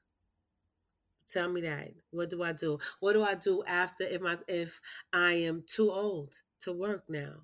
Tell 1.30 1.48
me 1.48 1.62
that. 1.62 1.94
What 2.12 2.30
do 2.30 2.44
I 2.44 2.52
do? 2.54 2.80
What 3.00 3.14
do 3.14 3.24
I 3.24 3.36
do 3.36 3.64
after 3.66 4.04
if 4.04 4.22
my 4.22 4.38
if 4.48 4.82
I 5.14 5.34
am 5.34 5.64
too 5.68 5.92
old 5.92 6.42
to 6.62 6.74
work 6.74 7.04
now? 7.08 7.44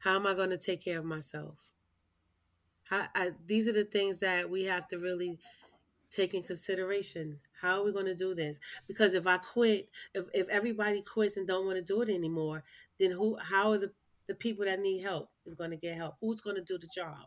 How 0.00 0.16
am 0.16 0.26
I 0.26 0.34
going 0.34 0.50
to 0.50 0.58
take 0.58 0.84
care 0.84 0.98
of 0.98 1.04
myself? 1.04 1.72
How, 2.84 3.06
I, 3.14 3.30
these 3.46 3.68
are 3.68 3.72
the 3.72 3.84
things 3.84 4.20
that 4.20 4.50
we 4.50 4.64
have 4.64 4.88
to 4.88 4.98
really 4.98 5.38
take 6.10 6.34
in 6.34 6.42
consideration. 6.42 7.38
How 7.60 7.80
are 7.80 7.84
we 7.84 7.92
going 7.92 8.06
to 8.06 8.14
do 8.14 8.34
this? 8.34 8.58
Because 8.86 9.14
if 9.14 9.26
I 9.26 9.36
quit, 9.38 9.88
if, 10.14 10.26
if 10.34 10.48
everybody 10.48 11.02
quits 11.02 11.36
and 11.36 11.46
don't 11.46 11.66
want 11.66 11.76
to 11.76 11.84
do 11.84 12.02
it 12.02 12.08
anymore, 12.08 12.64
then 12.98 13.12
who? 13.12 13.36
How 13.36 13.72
are 13.72 13.78
the 13.78 13.92
the 14.26 14.34
people 14.34 14.64
that 14.64 14.80
need 14.80 15.00
help 15.02 15.30
is 15.44 15.54
going 15.54 15.70
to 15.70 15.76
get 15.76 15.96
help? 15.96 16.16
Who's 16.20 16.40
going 16.40 16.56
to 16.56 16.62
do 16.62 16.78
the 16.78 16.88
job? 16.94 17.26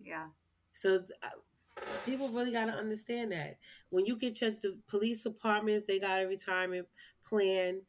Yeah. 0.00 0.26
So 0.72 1.00
uh, 1.22 1.82
people 2.04 2.28
really 2.28 2.52
got 2.52 2.66
to 2.66 2.72
understand 2.72 3.32
that 3.32 3.58
when 3.90 4.06
you 4.06 4.16
get 4.16 4.40
your 4.40 4.52
police 4.88 5.22
departments, 5.24 5.84
they 5.86 5.98
got 5.98 6.22
a 6.22 6.26
retirement 6.26 6.88
plan, 7.26 7.82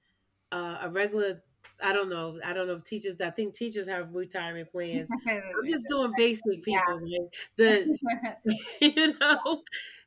uh, 0.52 0.80
a 0.82 0.90
regular. 0.90 1.44
I 1.82 1.94
don't 1.94 2.10
know. 2.10 2.40
I 2.44 2.54
don't 2.54 2.68
know 2.68 2.74
if 2.74 2.84
teachers. 2.84 3.20
I 3.22 3.30
think 3.30 3.54
teachers 3.56 3.88
have 3.88 4.14
retirement 4.14 4.72
plans. 4.72 5.10
I'm 5.28 5.68
just 5.68 5.86
doing 5.88 6.12
basic 6.18 6.64
people. 6.64 7.02
Yeah. 7.06 7.20
Right? 7.20 7.36
The 7.58 7.98
you 8.82 9.14
know 9.20 9.64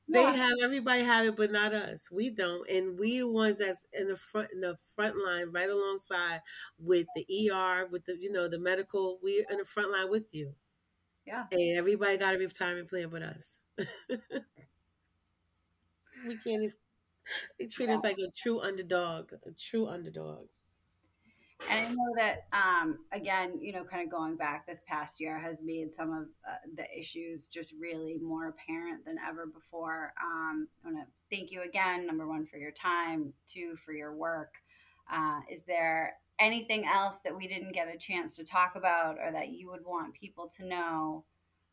they 0.09 0.23
yeah. 0.23 0.33
have 0.33 0.53
everybody 0.63 1.03
have 1.03 1.27
it, 1.27 1.37
but 1.37 1.51
not 1.51 1.75
us. 1.75 2.11
We 2.13 2.31
don't, 2.31 2.69
and 2.71 2.99
we 2.99 3.19
the 3.19 3.29
ones 3.29 3.59
that's 3.59 3.87
in 3.93 4.09
the 4.09 4.17
front 4.17 4.49
in 4.53 4.61
the 4.61 4.77
front 4.95 5.17
line, 5.25 5.51
right 5.51 5.69
alongside 5.69 6.43
with 6.79 7.07
the 7.17 7.51
ER, 7.51 7.87
with 7.91 8.05
the 8.05 8.17
you 8.19 8.31
know 8.31 8.49
the 8.49 8.59
medical. 8.59 9.19
We're 9.23 9.45
in 9.51 9.59
the 9.59 9.65
front 9.65 9.91
line 9.91 10.11
with 10.11 10.33
you. 10.33 10.55
Yeah. 11.27 11.45
And 11.51 11.77
everybody 11.77 12.17
got 12.19 12.35
a 12.35 12.39
retirement 12.39 12.89
plan 12.89 13.09
but 13.09 13.23
us. 13.23 13.59
we 13.79 13.87
can't 16.39 16.63
even, 16.63 16.73
they 17.59 17.67
treat 17.67 17.89
yeah. 17.89 17.97
us 17.97 18.03
like 18.05 18.19
a 18.19 18.31
true 18.31 18.61
underdog, 18.61 19.33
a 19.45 19.51
true 19.51 19.89
underdog. 19.89 20.47
And 21.71 21.87
I 21.87 21.89
know 21.89 22.15
that, 22.17 22.47
um, 22.53 22.99
again, 23.13 23.59
you 23.61 23.73
know, 23.73 23.83
kind 23.83 24.05
of 24.05 24.11
going 24.11 24.37
back 24.37 24.67
this 24.67 24.81
past 24.87 25.19
year 25.19 25.39
has 25.39 25.63
made 25.63 25.95
some 25.95 26.13
of 26.13 26.25
uh, 26.49 26.57
the 26.77 26.85
issues 26.97 27.49
just 27.49 27.73
really 27.81 28.19
more 28.19 28.49
apparent 28.49 29.05
than 29.05 29.17
ever 29.27 29.47
before. 29.47 30.13
Um, 30.23 30.69
I 30.85 30.91
want 30.91 31.07
to 31.07 31.35
thank 31.35 31.51
you 31.51 31.63
again, 31.63 32.07
number 32.07 32.29
one, 32.29 32.47
for 32.47 32.59
your 32.59 32.73
time, 32.73 33.33
two, 33.53 33.77
for 33.85 33.93
your 33.93 34.15
work. 34.15 34.53
Uh, 35.11 35.41
is 35.51 35.63
there 35.67 36.17
anything 36.39 36.87
else 36.87 37.17
that 37.25 37.35
we 37.35 37.49
didn't 37.49 37.73
get 37.73 37.89
a 37.93 37.99
chance 37.99 38.37
to 38.37 38.45
talk 38.45 38.75
about 38.77 39.17
or 39.19 39.33
that 39.33 39.49
you 39.49 39.71
would 39.71 39.85
want 39.85 40.15
people 40.15 40.53
to 40.59 40.67
know 40.67 41.25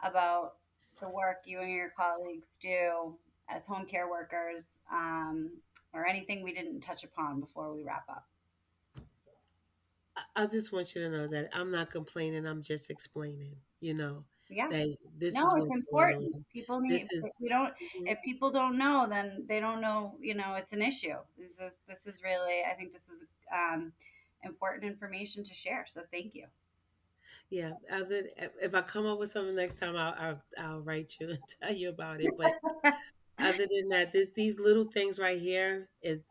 about 0.01 0.53
the 1.01 1.09
work 1.09 1.41
you 1.45 1.59
and 1.59 1.71
your 1.71 1.91
colleagues 1.95 2.47
do 2.61 3.15
as 3.49 3.65
home 3.65 3.85
care 3.85 4.09
workers 4.09 4.63
um, 4.91 5.51
or 5.93 6.07
anything 6.07 6.41
we 6.43 6.53
didn't 6.53 6.81
touch 6.81 7.03
upon 7.03 7.39
before 7.39 7.73
we 7.73 7.83
wrap 7.83 8.05
up? 8.09 8.25
I 10.35 10.47
just 10.47 10.71
want 10.71 10.95
you 10.95 11.01
to 11.01 11.09
know 11.09 11.27
that 11.27 11.49
I'm 11.53 11.71
not 11.71 11.91
complaining. 11.91 12.47
I'm 12.47 12.63
just 12.63 12.89
explaining, 12.89 13.55
you 13.79 13.93
know. 13.93 14.25
Yeah. 14.49 14.67
That 14.69 14.97
this 15.17 15.35
no, 15.35 15.55
it's 15.55 15.73
important. 15.73 16.45
People 16.51 16.79
need. 16.79 16.91
This 16.91 17.11
is, 17.11 17.25
if 17.25 17.31
we 17.39 17.49
don't. 17.49 17.69
Mm-hmm. 17.69 18.07
If 18.07 18.19
people 18.23 18.51
don't 18.51 18.77
know, 18.77 19.07
then 19.09 19.45
they 19.47 19.59
don't 19.59 19.81
know. 19.81 20.15
You 20.19 20.35
know, 20.35 20.55
it's 20.55 20.71
an 20.73 20.81
issue. 20.81 21.15
This 21.37 21.51
is. 21.59 21.73
This 21.87 22.13
is 22.13 22.21
really. 22.23 22.61
I 22.69 22.75
think 22.75 22.93
this 22.93 23.03
is. 23.03 23.27
Um, 23.51 23.93
important 24.43 24.83
information 24.83 25.43
to 25.43 25.53
share. 25.53 25.85
So 25.87 26.01
thank 26.11 26.35
you. 26.35 26.45
Yeah, 27.49 27.71
other 27.91 28.23
if 28.61 28.75
I 28.75 28.81
come 28.81 29.05
up 29.05 29.19
with 29.19 29.31
something 29.31 29.55
next 29.55 29.79
time, 29.79 29.95
I'll 29.95 30.15
I'll, 30.17 30.41
I'll 30.57 30.81
write 30.81 31.17
you 31.19 31.29
and 31.29 31.39
tell 31.61 31.73
you 31.73 31.89
about 31.89 32.21
it. 32.21 32.31
But 32.37 32.53
other 33.39 33.65
than 33.69 33.89
that, 33.89 34.11
this 34.11 34.29
these 34.35 34.59
little 34.59 34.85
things 34.85 35.19
right 35.19 35.39
here 35.39 35.89
is 36.01 36.21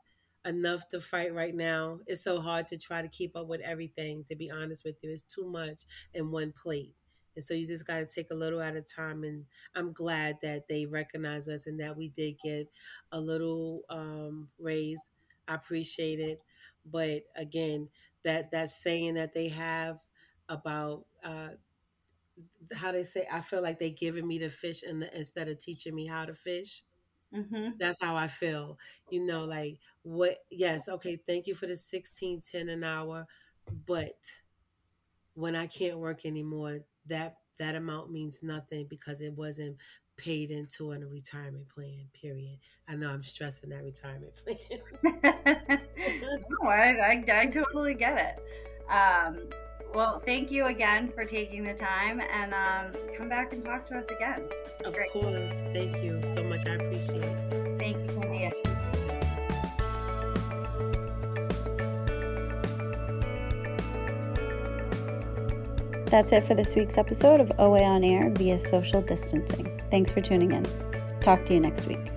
enough 0.44 0.88
to 0.88 1.00
fight 1.00 1.34
right 1.34 1.54
now. 1.54 2.00
It's 2.06 2.22
so 2.24 2.40
hard 2.40 2.68
to 2.68 2.78
try 2.78 3.02
to 3.02 3.08
keep 3.08 3.36
up 3.36 3.46
with 3.46 3.60
everything. 3.60 4.24
To 4.28 4.36
be 4.36 4.50
honest 4.50 4.84
with 4.84 4.96
you, 5.02 5.10
it's 5.10 5.22
too 5.22 5.48
much 5.48 5.82
in 6.14 6.30
one 6.30 6.52
plate. 6.52 6.94
And 7.34 7.44
so 7.44 7.54
you 7.54 7.66
just 7.66 7.86
got 7.86 8.00
to 8.00 8.06
take 8.06 8.30
a 8.30 8.34
little 8.34 8.60
at 8.60 8.76
a 8.76 8.82
time. 8.82 9.24
And 9.24 9.46
I'm 9.74 9.92
glad 9.92 10.38
that 10.42 10.68
they 10.68 10.86
recognize 10.86 11.48
us 11.48 11.66
and 11.66 11.80
that 11.80 11.96
we 11.96 12.08
did 12.08 12.38
get 12.42 12.68
a 13.10 13.20
little 13.20 13.82
um, 13.88 14.48
raise. 14.58 15.10
I 15.48 15.54
appreciate 15.54 16.20
it. 16.20 16.40
But 16.84 17.22
again, 17.36 17.88
that 18.24 18.50
that 18.50 18.70
saying 18.70 19.14
that 19.14 19.34
they 19.34 19.48
have 19.48 19.98
about 20.48 21.06
uh, 21.24 21.50
how 22.74 22.92
they 22.92 23.04
say, 23.04 23.26
I 23.30 23.40
feel 23.40 23.62
like 23.62 23.78
they 23.78 23.90
giving 23.90 24.26
me 24.26 24.38
the 24.38 24.50
fish 24.50 24.82
the, 24.82 25.10
instead 25.16 25.48
of 25.48 25.58
teaching 25.58 25.94
me 25.94 26.06
how 26.06 26.24
to 26.24 26.34
fish. 26.34 26.82
Mm-hmm. 27.34 27.70
That's 27.78 28.02
how 28.02 28.16
I 28.16 28.26
feel. 28.26 28.78
You 29.10 29.24
know, 29.24 29.44
like 29.44 29.78
what? 30.02 30.36
Yes, 30.50 30.88
okay. 30.88 31.18
Thank 31.26 31.46
you 31.46 31.54
for 31.54 31.66
the 31.66 31.76
sixteen 31.76 32.40
ten 32.40 32.68
an 32.68 32.84
hour, 32.84 33.26
but 33.86 34.18
when 35.34 35.56
I 35.56 35.66
can't 35.66 35.98
work 35.98 36.26
anymore, 36.26 36.80
that 37.06 37.36
that 37.58 37.74
amount 37.74 38.10
means 38.10 38.42
nothing 38.42 38.86
because 38.88 39.20
it 39.20 39.32
wasn't 39.34 39.76
paid 40.16 40.50
into 40.50 40.92
a 40.92 40.98
retirement 40.98 41.68
plan, 41.68 42.06
period. 42.12 42.58
I 42.88 42.96
know 42.96 43.10
I'm 43.10 43.22
stressing 43.22 43.70
that 43.70 43.82
retirement 43.82 44.34
plan. 44.44 44.58
no, 46.62 46.68
I, 46.68 46.94
I, 46.94 47.24
I, 47.32 47.46
totally 47.46 47.94
get 47.94 48.18
it. 48.18 48.90
Um, 48.90 49.48
well, 49.94 50.20
thank 50.24 50.50
you 50.50 50.66
again 50.66 51.12
for 51.14 51.24
taking 51.24 51.64
the 51.64 51.74
time 51.74 52.20
and 52.20 52.54
um, 52.54 53.00
come 53.16 53.28
back 53.28 53.52
and 53.52 53.64
talk 53.64 53.86
to 53.88 53.98
us 53.98 54.04
again. 54.10 54.42
Of 54.84 54.94
great. 54.94 55.10
course. 55.10 55.64
Thank 55.72 56.02
you 56.02 56.20
so 56.24 56.42
much. 56.42 56.66
I 56.66 56.74
appreciate 56.74 57.22
it. 57.22 57.78
Thank 57.78 57.96
you, 57.96 58.10
Cynthia. 58.10 58.50
That's 66.06 66.30
it 66.30 66.44
for 66.44 66.54
this 66.54 66.76
week's 66.76 66.98
episode 66.98 67.40
of 67.40 67.50
OA 67.58 67.82
on 67.82 68.04
Air 68.04 68.28
via 68.30 68.58
social 68.58 69.00
distancing. 69.00 69.80
Thanks 69.90 70.12
for 70.12 70.20
tuning 70.20 70.52
in. 70.52 70.66
Talk 71.20 71.46
to 71.46 71.54
you 71.54 71.60
next 71.60 71.86
week. 71.86 72.12